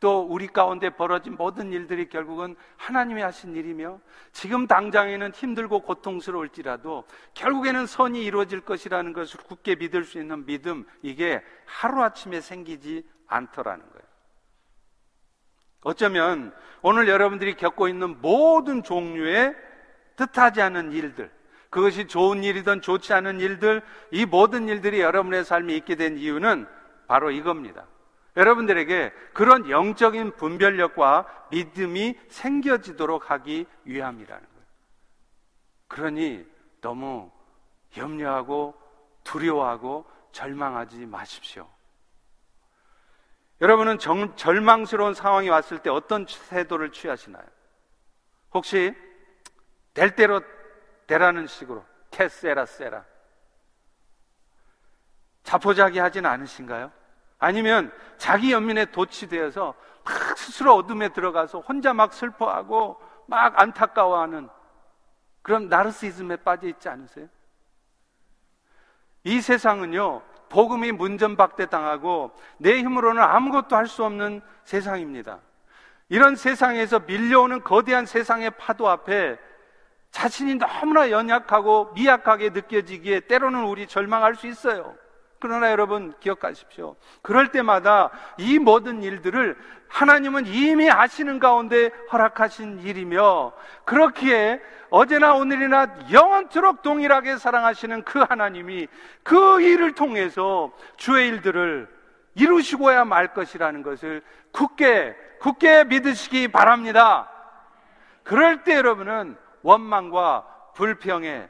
[0.00, 4.00] 또 우리 가운데 벌어진 모든 일들이 결국은 하나님이 하신 일이며
[4.32, 11.44] 지금 당장에는 힘들고 고통스러울지라도 결국에는 선이 이루어질 것이라는 것을 굳게 믿을 수 있는 믿음, 이게
[11.66, 14.10] 하루아침에 생기지 않더라는 거예요.
[15.82, 19.54] 어쩌면 오늘 여러분들이 겪고 있는 모든 종류의
[20.16, 21.30] 뜻하지 않은 일들,
[21.70, 26.66] 그것이 좋은 일이든 좋지 않은 일들, 이 모든 일들이 여러분의 삶에 있게 된 이유는
[27.06, 27.86] 바로 이겁니다.
[28.36, 34.66] 여러분들에게 그런 영적인 분별력과 믿음이 생겨지도록 하기 위함이라는 거예요.
[35.88, 36.46] 그러니
[36.80, 37.30] 너무
[37.96, 38.74] 염려하고
[39.24, 41.68] 두려워하고 절망하지 마십시오.
[43.60, 47.44] 여러분은 정, 절망스러운 상황이 왔을 때 어떤 태도를 취하시나요?
[48.54, 48.94] 혹시
[49.92, 50.40] 될 대로
[51.10, 53.04] 되라는 식으로 캐세라 세라
[55.42, 56.92] 자포자기 하진 않으신가요?
[57.40, 64.48] 아니면 자기 연민에 도취되어서 막 스스로 어둠에 들어가서 혼자 막 슬퍼하고 막 안타까워하는
[65.42, 67.26] 그런 나르시즘에 빠져 있지 않으세요?
[69.24, 75.40] 이 세상은요, 복음이 문전박대 당하고 내 힘으로는 아무것도 할 수 없는 세상입니다.
[76.08, 79.38] 이런 세상에서 밀려오는 거대한 세상의 파도 앞에
[80.10, 84.94] 자신이 너무나 연약하고 미약하게 느껴지기에 때로는 우리 절망할 수 있어요.
[85.38, 86.96] 그러나 여러분 기억하십시오.
[87.22, 89.56] 그럴 때마다 이 모든 일들을
[89.88, 93.52] 하나님은 이미 아시는 가운데 허락하신 일이며
[93.84, 98.88] 그렇기에 어제나 오늘이나 영원토록 동일하게 사랑하시는 그 하나님이
[99.22, 101.88] 그 일을 통해서 주의 일들을
[102.34, 107.28] 이루시고야 말 것이라는 것을 굳게 굳게 믿으시기 바랍니다.
[108.22, 111.48] 그럴 때 여러분은 원망과 불평에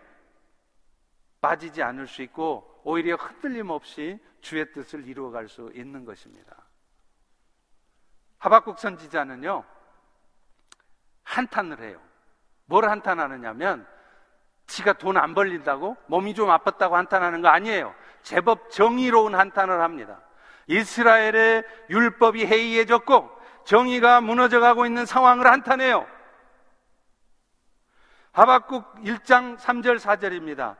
[1.40, 6.56] 빠지지 않을 수 있고 오히려 흔들림 없이 주의 뜻을 이루어갈 수 있는 것입니다.
[8.38, 9.64] 하박국 선지자는요,
[11.24, 12.00] 한탄을 해요.
[12.64, 13.86] 뭘 한탄하느냐면,
[14.66, 15.96] 지가 돈 안 벌린다고?
[16.06, 17.94] 몸이 좀 아팠다고 한탄하는 거 아니에요.
[18.22, 20.20] 제법 정의로운 한탄을 합니다.
[20.68, 23.30] 이스라엘의 율법이 해이해졌고,
[23.64, 26.06] 정의가 무너져가고 있는 상황을 한탄해요.
[28.32, 30.76] 하박국 1장 3절 4절입니다.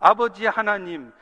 [0.00, 1.12] 아버지 하나님,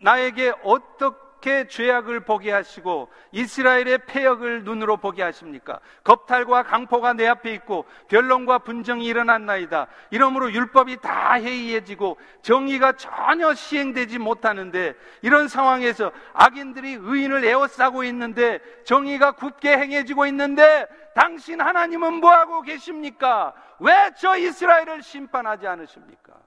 [0.00, 5.80] 나에게 어떻게 죄악을 보게 하시고 이스라엘의 폐역을 눈으로 보게 하십니까?
[6.04, 9.88] 겁탈과 강포가 내 앞에 있고 변론과 분정이 일어났나이다.
[10.10, 19.32] 이러므로 율법이 다 해이해지고 정의가 전혀 시행되지 못하는데 이런 상황에서 악인들이 의인을 에워싸고 있는데 정의가
[19.32, 23.54] 굳게 행해지고 있는데 당신 하나님은 뭐하고 계십니까?
[23.80, 26.40] 왜 저 이스라엘을 심판하지 않으십니까?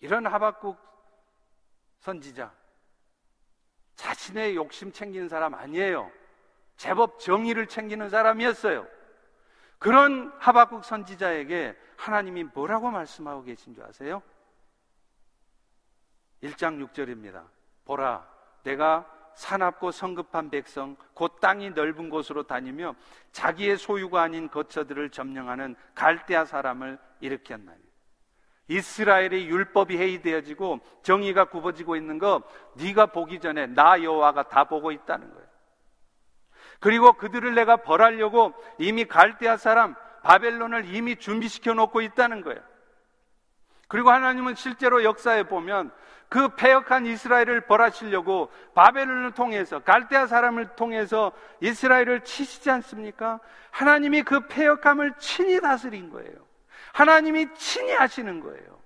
[0.00, 0.78] 이런 하박국
[2.00, 2.52] 선지자
[3.96, 6.10] 자신의 욕심 챙기는 사람 아니에요.
[6.76, 8.86] 제법 정의를 챙기는 사람이었어요.
[9.78, 14.22] 그런 하박국 선지자에게 하나님이 뭐라고 말씀하고 계신 줄 아세요?
[16.42, 17.46] 1장 6절입니다.
[17.84, 18.26] 보라,
[18.62, 22.94] 내가 사납고 성급한 백성, 곧 땅이 넓은 곳으로 다니며
[23.32, 27.80] 자기의 소유가 아닌 거처들을 점령하는 갈대아 사람을 일으켰나니.
[28.68, 32.42] 이스라엘의 율법이 해이되어지고 정의가 굽어지고 있는 거
[32.74, 35.50] 네가 보기 전에 나 여호와가 다 보고 있다는 거예요.
[36.78, 42.60] 그리고 그들을 내가 벌하려고 이미 갈대아 사람 바벨론을 이미 준비시켜 놓고 있다는 거예요.
[43.88, 45.90] 그리고 하나님은 실제로 역사에 보면
[46.30, 53.40] 그 패역한 이스라엘을 벌하시려고 바벨론을 통해서 갈대아 사람을 통해서 이스라엘을 치시지 않습니까?
[53.72, 56.46] 하나님이 그 패역함을 친히 다스린 거예요.
[56.92, 58.80] 하나님이 친히 하시는 거예요.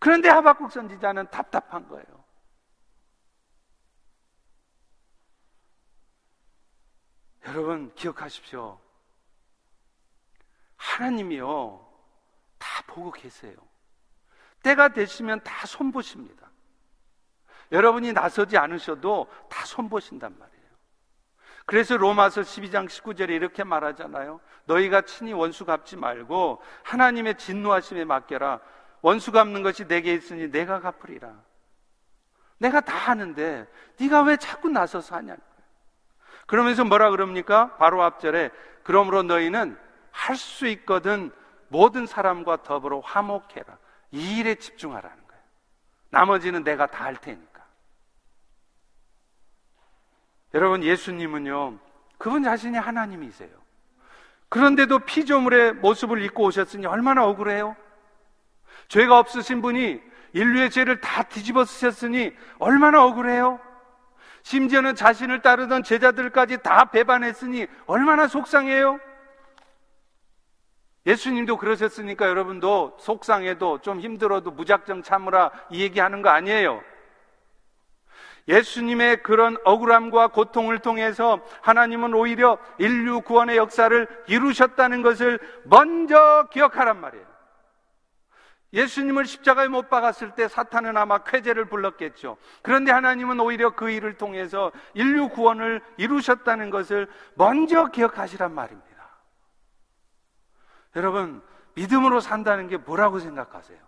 [0.00, 2.24] 그런데 하박국 선지자는 답답한 거예요.
[7.46, 8.80] 여러분 기억하십시오.
[10.76, 11.86] 하나님이요
[12.58, 13.54] 다 보고 계세요.
[14.62, 16.50] 때가 되시면 다 손보십니다.
[17.72, 20.62] 여러분이 나서지 않으셔도 다 손보신단 말이에요.
[21.64, 24.40] 그래서 로마서 12장 19절에 이렇게 말하잖아요.
[24.64, 28.60] 너희가 친히 원수 갚지 말고 하나님의 진노하심에 맡겨라.
[29.00, 31.34] 원수 갚는 것이 내게 있으니 내가 갚으리라.
[32.58, 33.66] 내가 다 하는데
[33.98, 35.36] 네가 왜 자꾸 나서서 하냐?
[36.46, 37.76] 그러면서 뭐라 그럽니까?
[37.76, 38.50] 바로 앞절에
[38.82, 39.78] 그러므로 너희는
[40.10, 41.32] 할 수 있거든
[41.68, 43.78] 모든 사람과 더불어 화목해라.
[44.12, 45.42] 이 일에 집중하라는 거예요.
[46.10, 47.52] 나머지는 내가 다 할 테니까.
[50.54, 51.78] 여러분 예수님은요.
[52.18, 53.50] 그분 자신이 하나님이세요.
[54.48, 57.74] 그런데도 피조물의 모습을 입고 오셨으니 얼마나 억울해요?
[58.88, 60.00] 죄가 없으신 분이
[60.34, 63.58] 인류의 죄를 다 뒤집어 쓰셨으니 얼마나 억울해요?
[64.42, 69.00] 심지어는 자신을 따르던 제자들까지 다 배반했으니 얼마나 속상해요?
[71.06, 76.82] 예수님도 그러셨으니까 여러분도 속상해도 좀 힘들어도 무작정 참으라 이 얘기하는 거 아니에요.
[78.48, 87.32] 예수님의 그런 억울함과 고통을 통해서 하나님은 오히려 인류 구원의 역사를 이루셨다는 것을 먼저 기억하란 말이에요.
[88.72, 92.38] 예수님을 십자가에 못 박았을 때 사탄은 아마 쾌재를 불렀겠죠.
[92.62, 98.91] 그런데 하나님은 오히려 그 일을 통해서 인류 구원을 이루셨다는 것을 먼저 기억하시란 말입니다.
[100.96, 101.42] 여러분,
[101.74, 103.78] 믿음으로 산다는 게 뭐라고 생각하세요?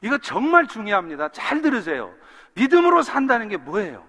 [0.00, 1.30] 이거 정말 중요합니다.
[1.30, 2.12] 잘 들으세요.
[2.54, 4.04] 믿음으로 산다는 게 뭐예요?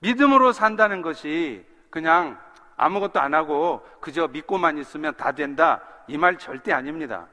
[0.00, 2.38] 믿음으로 산다는 것이 그냥
[2.76, 5.82] 아무것도 안 하고 그저 믿고만 있으면 다 된다.
[6.08, 7.28] 이 말 절대 아닙니다.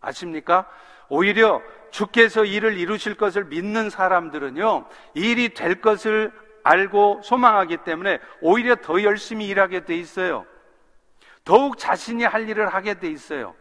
[0.00, 0.68] 아십니까?
[1.08, 9.02] 오히려 주께서 일을 이루실 것을 믿는 사람들은요, 일이 될 것을 알고 소망하기 때문에 오히려 더
[9.02, 10.46] 열심히 일하게 돼 있어요.
[11.44, 13.54] 더욱 자신이 할 일을 하게 돼 있어요.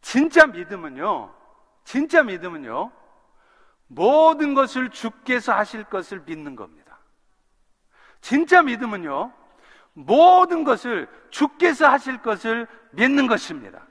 [0.00, 1.34] 진짜 믿음은요,
[1.84, 2.92] 진짜 믿음은요,
[3.88, 6.98] 모든 것을 주께서 하실 것을 믿는 겁니다.
[8.20, 9.32] 진짜 믿음은요,
[9.92, 13.86] 모든 것을 주께서 하실 것을 믿는 것입니다.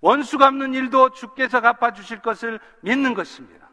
[0.00, 3.69] 원수 갚는 일도 주께서 갚아주실 것을 믿는 것입니다.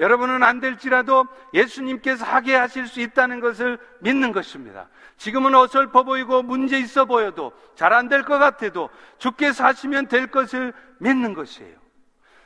[0.00, 4.88] 여러분은 안 될지라도 예수님께서 하게 하실 수 있다는 것을 믿는 것입니다.
[5.18, 10.72] 지금은 어설퍼 보이고 문제 있어 보여도 잘 안 될 것 같아도 주께서 하시면 될 것을
[10.98, 11.78] 믿는 것이에요.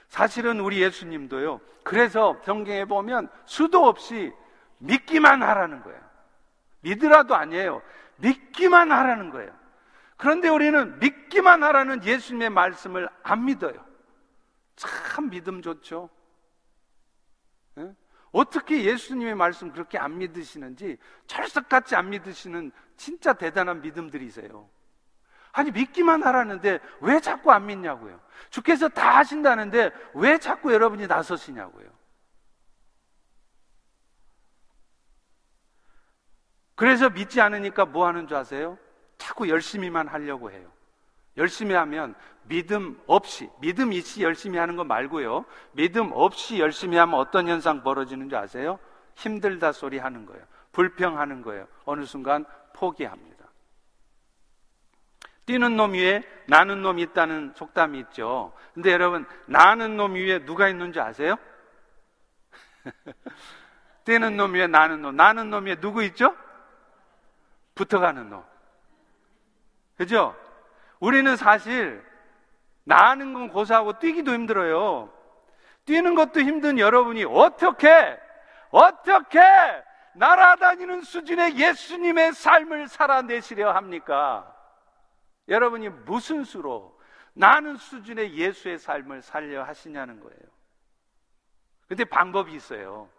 [0.08, 1.60] 사실은 우리 예수님도요.
[1.84, 4.32] 그래서 성경에 보면 수도 없이
[4.78, 6.00] 믿기만 하라는 거예요.
[6.80, 7.82] 믿으라도 아니에요.
[8.16, 9.52] 믿기만 하라는 거예요.
[10.16, 13.74] 그런데 우리는 믿기만 하라는 예수님의 말씀을 안 믿어요.
[14.76, 16.10] 참 믿음 좋죠.
[17.76, 17.94] 네?
[18.32, 24.68] 어떻게 예수님의 말씀 그렇게 안 믿으시는지 철석같이 안 믿으시는 진짜 대단한 믿음들이세요.
[25.52, 28.20] 아니 믿기만 하라는데 왜 자꾸 안 믿냐고요.
[28.50, 31.88] 주께서 다 하신다는데 왜 자꾸 여러분이 나서시냐고요.
[36.74, 38.76] 그래서 믿지 않으니까 뭐 하는 줄 아세요?
[39.16, 40.73] 자꾸 열심히만 하려고 해요.
[41.36, 45.44] 열심히 하면 믿음 없이, 믿음 있이 열심히 하는 거 말고요.
[45.72, 48.78] 믿음 없이 열심히 하면 어떤 현상 벌어지는 줄 아세요?
[49.14, 50.44] 힘들다 소리 하는 거예요.
[50.72, 51.66] 불평하는 거예요.
[51.84, 52.44] 어느 순간
[52.74, 53.34] 포기합니다.
[55.46, 58.52] 뛰는 놈 위에 나는 놈이 있다는 속담이 있죠.
[58.72, 61.36] 근데 여러분, 나는 놈 위에 누가 있는지 아세요?
[64.04, 65.16] 뛰는 놈 위에 나는 놈.
[65.16, 66.34] 나는 놈 위에 누구 있죠?
[67.74, 68.44] 붙어가는 놈.
[69.96, 70.34] 그죠?
[71.04, 72.02] 우리는 사실
[72.84, 75.12] 나는 건 고사하고 뛰기도 힘들어요.
[75.84, 78.18] 뛰는 것도 힘든 여러분이 어떻게,
[78.70, 79.38] 어떻게
[80.14, 84.50] 날아다니는 수준의 예수님의 삶을 살아내시려 합니까?
[85.48, 86.98] 여러분이 무슨 수로
[87.34, 90.40] 나는 수준의 예수의 삶을 살려 하시냐는 거예요.
[91.86, 93.10] 근데 방법이 있어요.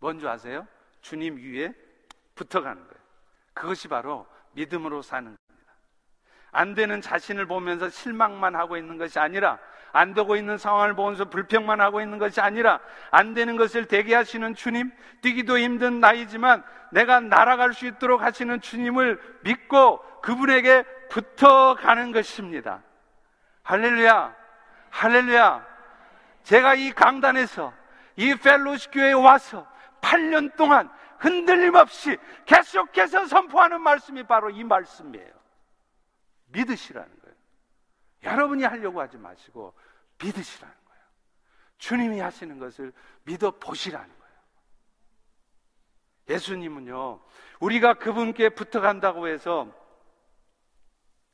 [0.00, 0.68] 뭔지 아세요?
[1.00, 1.72] 주님 위에
[2.34, 3.02] 붙어가는 거예요.
[3.54, 5.34] 그것이 바로 믿음으로 사는
[6.52, 9.58] 안 되는 자신을 보면서 실망만 하고 있는 것이 아니라
[9.90, 14.54] 안 되고 있는 상황을 보면서 불평만 하고 있는 것이 아니라 안 되는 것을 되게 하시는
[14.54, 16.62] 주님, 뛰기도 힘든 나이지만
[16.92, 22.82] 내가 날아갈 수 있도록 하시는 주님을 믿고 그분에게 붙어 가는 것입니다.
[23.62, 24.34] 할렐루야,
[24.90, 25.66] 할렐루야.
[26.42, 27.72] 제가 이 강단에서
[28.16, 29.66] 이 펠로시 교회에 와서
[30.00, 35.41] 8년 동안 흔들림 없이 계속해서 선포하는 말씀이 바로 이 말씀이에요.
[36.52, 37.36] 믿으시라는 거예요.
[38.24, 39.74] 여러분이 하려고 하지 마시고
[40.22, 41.02] 믿으시라는 거예요.
[41.78, 42.92] 주님이 하시는 것을
[43.24, 44.22] 믿어 보시라는 거예요.
[46.28, 47.20] 예수님은요,
[47.60, 49.66] 우리가 그분께 붙어간다고 해서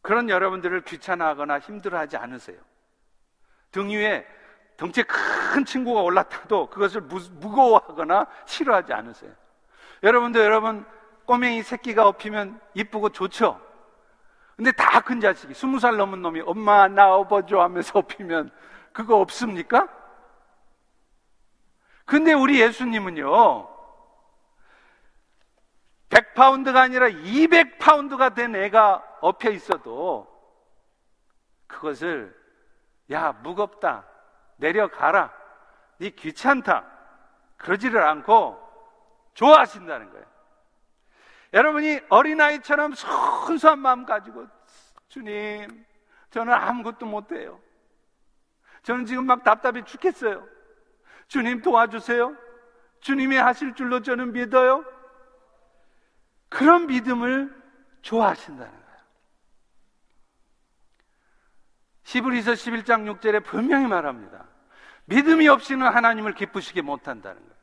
[0.00, 2.58] 그런 여러분들을 귀찮아하거나 힘들어하지 않으세요.
[3.70, 4.26] 등 위에
[4.78, 9.34] 덩치 큰 친구가 올라타도 그것을 무, 무거워하거나 싫어하지 않으세요.
[10.02, 10.86] 여러분도 여러분
[11.26, 13.60] 꼬맹이 새끼가 업히면 이쁘고 좋죠?
[14.59, 18.50] 근데 다 큰 자식이 스무 살 넘은 놈이 엄마 나 업어줘 하면서 업히면
[18.92, 19.88] 그거 없습니까?
[22.04, 23.68] 근데 우리 예수님은요,
[26.11, 30.26] 100파운드가 아니라 200파운드가 된 애가 엎혀 있어도
[31.68, 32.36] 그것을
[33.11, 34.04] 야 무겁다
[34.56, 35.32] 내려가라
[35.98, 36.84] 네 귀찮다
[37.56, 38.59] 그러지를 않고
[39.34, 40.26] 좋아하신다는 거예요.
[41.53, 44.46] 여러분이 어린아이처럼 순수한 마음 가지고
[45.09, 45.84] 주님
[46.30, 47.61] 저는 아무것도 못해요.
[48.82, 50.46] 저는 지금 막 답답해 죽겠어요.
[51.26, 52.36] 주님 도와주세요.
[53.01, 54.84] 주님이 하실 줄로 저는 믿어요.
[56.49, 57.55] 그런 믿음을
[58.03, 58.88] 좋아하신다는 거예요.
[62.05, 64.46] 시브리서 11장 6절에 분명히 말합니다.
[65.05, 67.57] 믿음이 없이는 하나님을 기쁘시게 못한다는 거예요.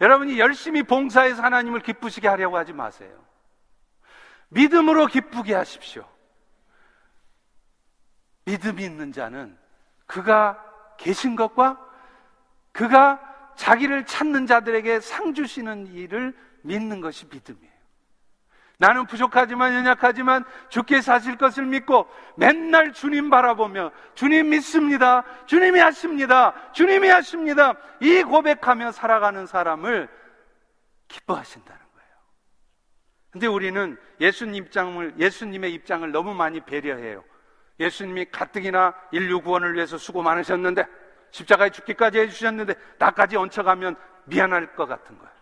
[0.00, 3.24] 여러분이 열심히 봉사해서 하나님을 기쁘시게 하려고 하지 마세요.
[4.48, 6.08] 믿음으로 기쁘게 하십시오.
[8.44, 9.56] 믿음이 있는 자는
[10.06, 10.62] 그가
[10.98, 11.80] 계신 것과
[12.72, 13.20] 그가
[13.56, 17.73] 자기를 찾는 자들에게 상 주시는 일을 믿는 것이 믿음이에요.
[18.78, 25.24] 나는 부족하지만 연약하지만 주께서 하실 것을 믿고 맨날 주님 바라보며 주님 믿습니다.
[25.46, 26.54] 주님이 하십니다.
[26.72, 27.74] 주님이 하십니다.
[28.00, 30.08] 이 고백하며 살아가는 사람을
[31.06, 32.08] 기뻐하신다는 거예요.
[33.30, 37.22] 근데 우리는 예수님 입장을 예수님의 입장을 너무 많이 배려해요.
[37.78, 40.84] 예수님이 가뜩이나 인류 구원을 위해서 수고 많으셨는데
[41.30, 45.33] 십자가에 죽기까지 해주셨는데 나까지 얹혀가면 미안할 것 같은 거예요.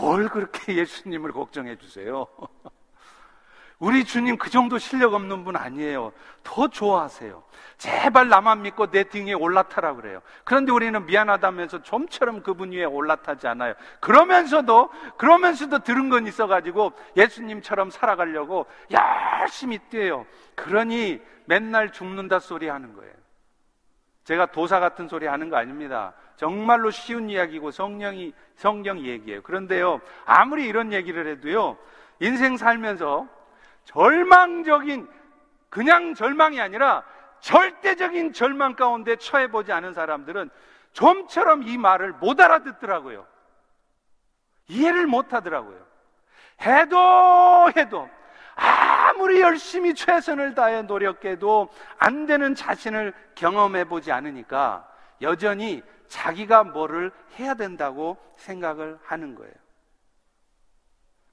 [0.00, 2.26] 뭘 그렇게 예수님을 걱정해 주세요?
[3.78, 6.12] 우리 주님 그 정도 실력 없는 분 아니에요.
[6.42, 7.42] 더 좋아하세요.
[7.78, 10.20] 제발 나만 믿고 내 등에 올라타라 그래요.
[10.44, 13.72] 그런데 우리는 미안하다면서 좀처럼 그분 위에 올라타지 않아요.
[14.00, 20.26] 그러면서도, 그러면서도 들은 건 있어가지고 예수님처럼 살아가려고 열심히 뛰어요.
[20.54, 23.14] 그러니 맨날 죽는다 소리 하는 거예요.
[24.24, 26.12] 제가 도사 같은 소리 하는 거 아닙니다.
[26.40, 29.42] 정말로 쉬운 이야기고 성령이, 성경 얘기예요.
[29.42, 31.76] 그런데요, 아무리 이런 얘기를 해도요,
[32.18, 33.28] 인생 살면서
[33.84, 35.06] 절망적인,
[35.68, 37.04] 그냥 절망이 아니라
[37.40, 40.48] 절대적인 절망 가운데 처해 보지 않은 사람들은
[40.94, 43.26] 좀처럼 이 말을 못 알아듣더라고요.
[44.68, 45.78] 이해를 못 하더라고요.
[46.62, 48.08] 해도 해도
[48.54, 51.68] 아무리 열심히 최선을 다해 노력해도
[51.98, 54.88] 안 되는 자신을 경험해 보지 않으니까
[55.20, 59.54] 여전히 자기가 뭐를 해야 된다고 생각을 하는 거예요.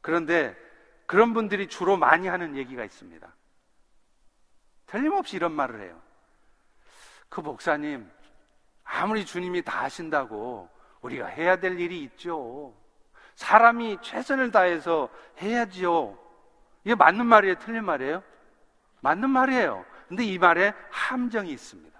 [0.01, 0.55] 그런데
[1.07, 3.27] 그런 분들이 주로 많이 하는 얘기가 있습니다.
[4.85, 5.99] 틀림없이 이런 말을 해요.
[7.27, 8.09] 그 목사님,
[8.83, 10.69] 아무리 주님이 다 하신다고
[11.01, 12.73] 우리가 해야 될 일이 있죠.
[13.35, 15.09] 사람이 최선을 다해서
[15.41, 16.17] 해야지요.
[16.83, 17.55] 이게 맞는 말이에요?
[17.55, 18.23] 틀린 말이에요?
[19.01, 19.85] 맞는 말이에요.
[20.07, 21.97] 근데 이 말에 함정이 있습니다.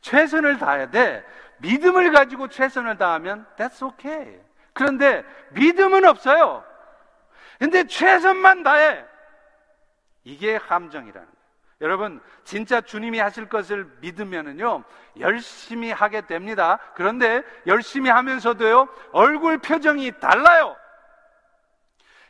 [0.00, 1.24] 최선을 다해야 돼.
[1.58, 4.40] 믿음을 가지고 최선을 다하면 that's okay.
[4.72, 6.64] 그런데 믿음은 없어요.
[7.58, 9.04] 근데 최선만 다해.
[10.24, 11.38] 이게 함정이라는 거예요.
[11.80, 14.84] 여러분, 진짜 주님이 하실 것을 믿으면은요,
[15.20, 16.78] 열심히 하게 됩니다.
[16.94, 20.76] 그런데 열심히 하면서도요, 얼굴 표정이 달라요.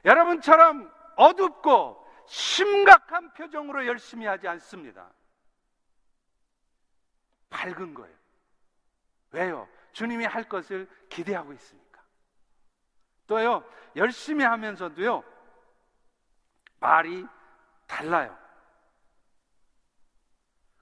[0.05, 5.11] 여러분처럼 어둡고 심각한 표정으로 열심히 하지 않습니다.
[7.51, 8.18] 밝은 거예요.
[9.33, 9.69] 왜요?
[9.93, 12.03] 주님이 할 것을 기대하고 있으니까.
[13.27, 13.65] 또요,
[13.97, 15.23] 열심히 하면서도요,
[16.81, 17.27] 말이
[17.87, 18.37] 달라요.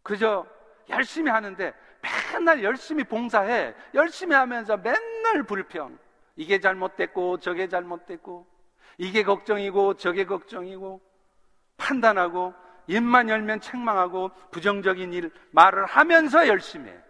[0.03, 0.47] 그저
[0.89, 3.75] 열심히 하는데 맨날 열심히 봉사해.
[3.95, 5.99] 열심히 하면서 맨날 불평.
[6.37, 8.47] 이게 잘못됐고, 저게 잘못됐고,
[8.99, 11.01] 이게 걱정이고, 저게 걱정이고,
[11.77, 12.55] 판단하고,
[12.87, 17.06] 입만 열면 책망하고, 부정적인 일, 말을 하면서 열심히 해.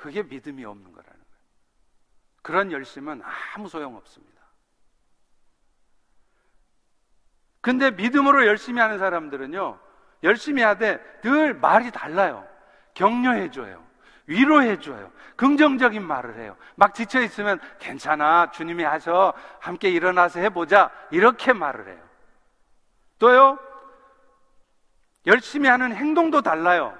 [0.00, 1.42] 그게 믿음이 없는 거라는 거예요.
[2.40, 3.20] 그런 열심은
[3.54, 4.40] 아무 소용 없습니다.
[7.60, 9.78] 근데 믿음으로 열심히 하는 사람들은요,
[10.22, 12.48] 열심히 하되 늘 말이 달라요.
[12.94, 13.84] 격려해줘요.
[14.26, 15.12] 위로해줘요.
[15.36, 16.56] 긍정적인 말을 해요.
[16.76, 18.52] 막 지쳐있으면 괜찮아.
[18.52, 19.34] 주님이 하셔.
[19.58, 20.90] 함께 일어나서 해보자.
[21.10, 22.08] 이렇게 말을 해요.
[23.18, 23.58] 또요,
[25.26, 26.96] 열심히 하는 행동도 달라요.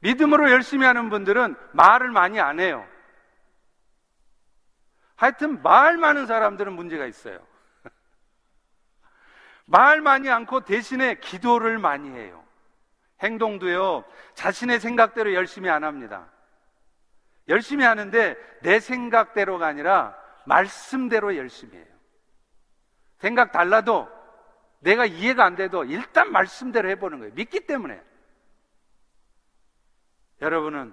[0.00, 2.86] 믿음으로 열심히 하는 분들은 말을 많이 안 해요.
[5.16, 7.46] 하여튼 말 많은 사람들은 문제가 있어요.
[9.66, 12.42] 말 많이 않고 대신에 기도를 많이 해요.
[13.22, 16.26] 행동도요, 자신의 생각대로 열심히 안 합니다.
[17.48, 21.86] 열심히 하는데 내 생각대로가 아니라 말씀대로 열심히 해요.
[23.18, 24.08] 생각 달라도
[24.78, 27.34] 내가 이해가 안 돼도 일단 말씀대로 해보는 거예요.
[27.34, 28.00] 믿기 때문에.
[30.40, 30.92] 여러분은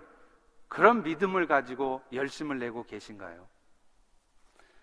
[0.68, 3.48] 그런 믿음을 가지고 열심을 내고 계신가요?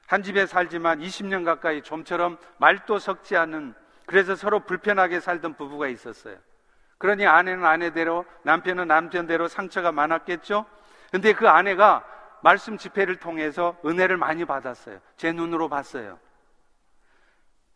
[0.06, 3.74] 한 집에 살지만 20년 가까이 좀처럼 말도 섞지 않는
[4.06, 6.36] 그래서 서로 불편하게 살던 부부가 있었어요.
[6.98, 10.66] 그러니 아내는 아내대로 남편은 남편대로 상처가 많았겠죠?
[11.10, 12.04] 근데 그 아내가
[12.42, 15.00] 말씀 집회를 통해서 은혜를 많이 받았어요.
[15.16, 16.18] 제 눈으로 봤어요.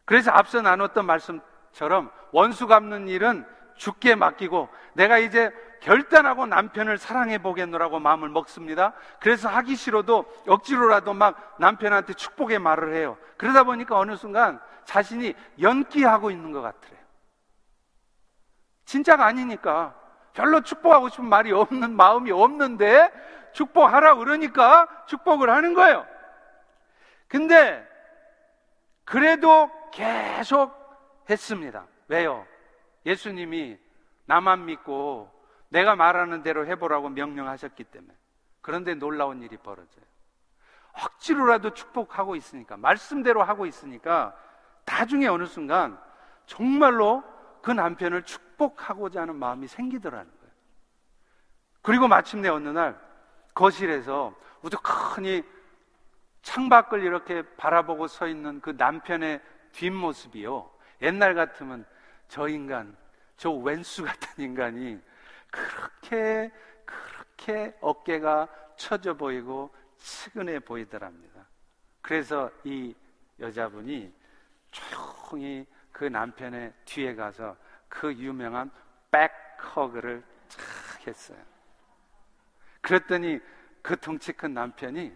[0.05, 5.51] 그래서 앞서 나눴던 말씀처럼 원수 갚는 일은 죽게 맡기고 내가 이제
[5.81, 8.93] 결단하고 남편을 사랑해 보겠노라고 마음을 먹습니다.
[9.21, 13.17] 그래서 하기 싫어도 억지로라도 막 남편한테 축복의 말을 해요.
[13.37, 16.99] 그러다 보니까 어느 순간 자신이 연기하고 있는 것 같아요.
[18.85, 19.95] 진짜가 아니니까
[20.33, 23.11] 별로 축복하고 싶은 말이 없는 마음이 없는데
[23.53, 26.07] 축복하라 그러니까 축복을 하는 거예요.
[27.29, 27.87] 근데
[29.05, 30.75] 그래도 계속
[31.29, 31.87] 했습니다.
[32.09, 32.47] 왜요?
[33.05, 33.79] 예수님이
[34.27, 35.38] 나만 믿고
[35.69, 38.15] 내가 말하는 대로 해보라고 명령하셨기 때문에.
[38.61, 40.05] 그런데 놀라운 일이 벌어져요.
[40.93, 44.37] 억지로라도 축복하고 있으니까, 말씀대로 하고 있으니까,
[44.85, 45.99] 나중에 어느 순간
[46.47, 47.23] 정말로
[47.63, 50.53] 그 남편을 축복하고자 하는 마음이 생기더라는 거예요.
[51.83, 52.99] 그리고 마침내 어느 날
[53.55, 55.43] 거실에서 우두커니
[56.43, 59.43] 창밖을 이렇게 바라보고 서 있는 그 남편의
[59.73, 60.71] 뒷모습이요.
[61.03, 61.85] 옛날 같으면
[62.29, 62.97] 저 인간,
[63.37, 64.99] 저 왼수 같은 인간이
[65.51, 66.51] 그렇게
[66.85, 71.47] 그렇게 어깨가 처져 보이고 측은해 보이더랍니다.
[72.01, 72.95] 그래서 이
[73.41, 74.13] 여자분이
[74.71, 77.57] 조용히 그 남편의 뒤에 가서
[77.89, 78.71] 그 유명한
[79.11, 81.39] 백허그를 착 했어요.
[82.81, 83.41] 그랬더니
[83.83, 85.13] 그 덩치 큰 남편이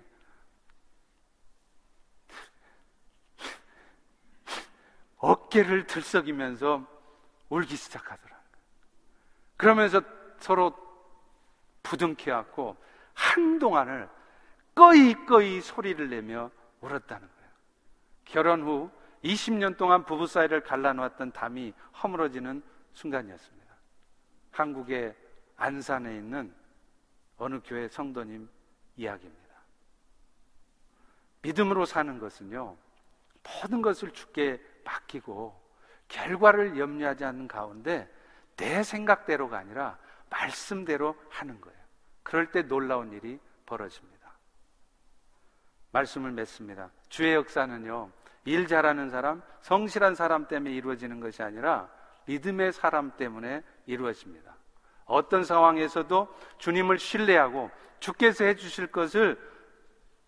[5.19, 6.85] 어깨를 들썩이면서
[7.49, 8.41] 울기 시작하더라.
[9.57, 10.03] 그러면서
[10.43, 10.75] 서로
[11.83, 12.77] 부둥켜갖고
[13.15, 14.09] 한동안을
[14.75, 17.51] 꺼이꺼이 소리를 내며 울었다는 거예요.
[18.25, 18.91] 결혼 후
[19.25, 21.73] 20년 동안 부부 사이를 갈라놓았던 담이
[22.03, 22.63] 허물어지는
[22.95, 23.73] 순간이었습니다.
[24.51, 25.17] 한국의
[25.57, 26.53] 안산에 있는
[27.39, 28.49] 어느 교회 성도님
[28.97, 29.43] 이야기입니다.
[31.43, 32.77] 믿음으로 사는 것은요,
[33.43, 35.61] 모든 것을 주께 맡기고
[36.09, 38.13] 결과를 염려하지 않는 가운데
[38.57, 39.99] 내 생각대로가 아니라
[40.33, 41.79] 말씀대로 하는 거예요.
[42.23, 44.33] 그럴 때 놀라운 일이 벌어집니다.
[45.93, 46.91] 말씀을 맺습니다.
[47.09, 48.11] 주의 역사는요,
[48.47, 51.91] 일 잘하는 사람, 성실한 사람 때문에 이루어지는 것이 아니라
[52.25, 54.57] 믿음의 사람 때문에 이루어집니다.
[55.05, 57.71] 어떤 상황에서도 주님을 신뢰하고
[58.01, 59.39] 주께서 해주실 것을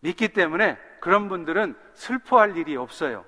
[0.01, 3.25] 믿기 때문에 그런 분들은 슬퍼할 일이 없어요.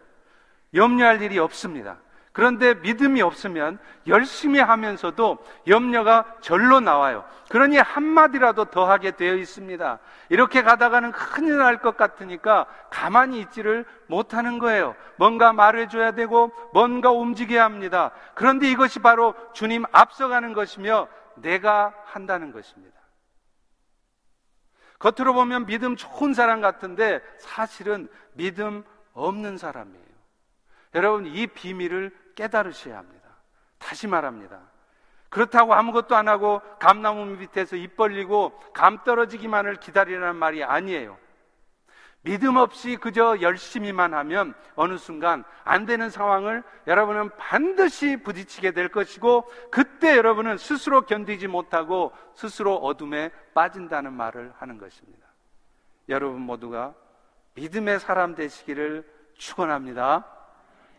[0.75, 2.01] 염려할 일이 없습니다.
[2.37, 7.25] 그런데 믿음이 없으면 열심히 하면서도 염려가 절로 나와요.
[7.49, 9.99] 그러니 한마디라도 더 하게 되어 있습니다.
[10.29, 14.95] 이렇게 가다가는 큰일 날 것 같으니까 가만히 있지를 못하는 거예요.
[15.17, 18.11] 뭔가 말해줘야 되고 뭔가 움직여야 합니다.
[18.35, 23.01] 그런데 이것이 바로 주님 앞서가는 것이며 내가 한다는 것입니다.
[24.99, 28.85] 겉으로 보면 믿음 좋은 사람 같은데 사실은 믿음
[29.15, 30.05] 없는 사람이에요.
[30.95, 33.29] 여러분, 이 비밀을 깨달으셔야 합니다.
[33.79, 34.61] 다시 말합니다.
[35.29, 41.19] 그렇다고 아무것도 안 하고 감나무 밑에서 입 벌리고 감 떨어지기만을 기다리라는 말이 아니에요.
[42.23, 49.49] 믿음 없이 그저 열심히만 하면 어느 순간 안 되는 상황을 여러분은 반드시 부딪히게 될 것이고
[49.71, 55.27] 그때 여러분은 스스로 견디지 못하고 스스로 어둠에 빠진다는 말을 하는 것입니다.
[56.09, 56.95] 여러분 모두가
[57.55, 59.09] 믿음의 사람 되시기를
[59.39, 60.36] 축원합니다.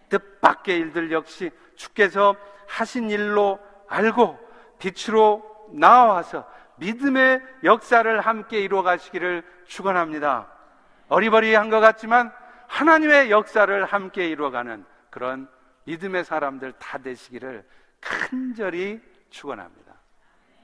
[0.10, 2.36] 뜻밖의 일들 역시 주께서
[2.68, 4.38] 하신 일로 알고
[4.80, 6.48] 빛으로 나와서
[6.78, 10.48] 믿음의 역사를 함께 이루어 가시기를 축원합니다.
[11.08, 12.32] 어리버리한 것 같지만
[12.68, 15.50] 하나님의 역사를 함께 이루어가는 그런
[15.86, 17.66] 믿음의 사람들 다 되시기를
[18.02, 19.94] 간절히 축원합니다.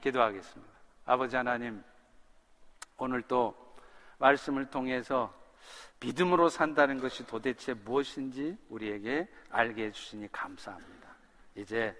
[0.02, 0.72] 기도하겠습니다.
[1.06, 1.82] 아버지 하나님,
[2.98, 3.54] 오늘 또
[4.18, 5.32] 말씀을 통해서
[6.04, 11.08] 믿음으로 산다는 것이 도대체 무엇인지 우리에게 알게 해주시니 감사합니다.
[11.56, 11.98] 이제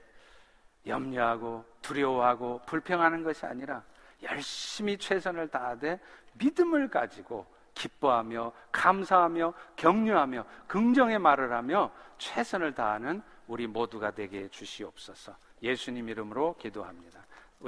[0.87, 3.83] 염려하고 두려워하고 불평하는 것이 아니라
[4.23, 5.99] 열심히 최선을 다하되
[6.35, 15.35] 믿음을 가지고 기뻐하며 감사하며 격려하며 긍정의 말을 하며 최선을 다하는 우리 모두가 되게 해 주시옵소서.
[15.63, 17.24] 예수님 이름으로 기도합니다.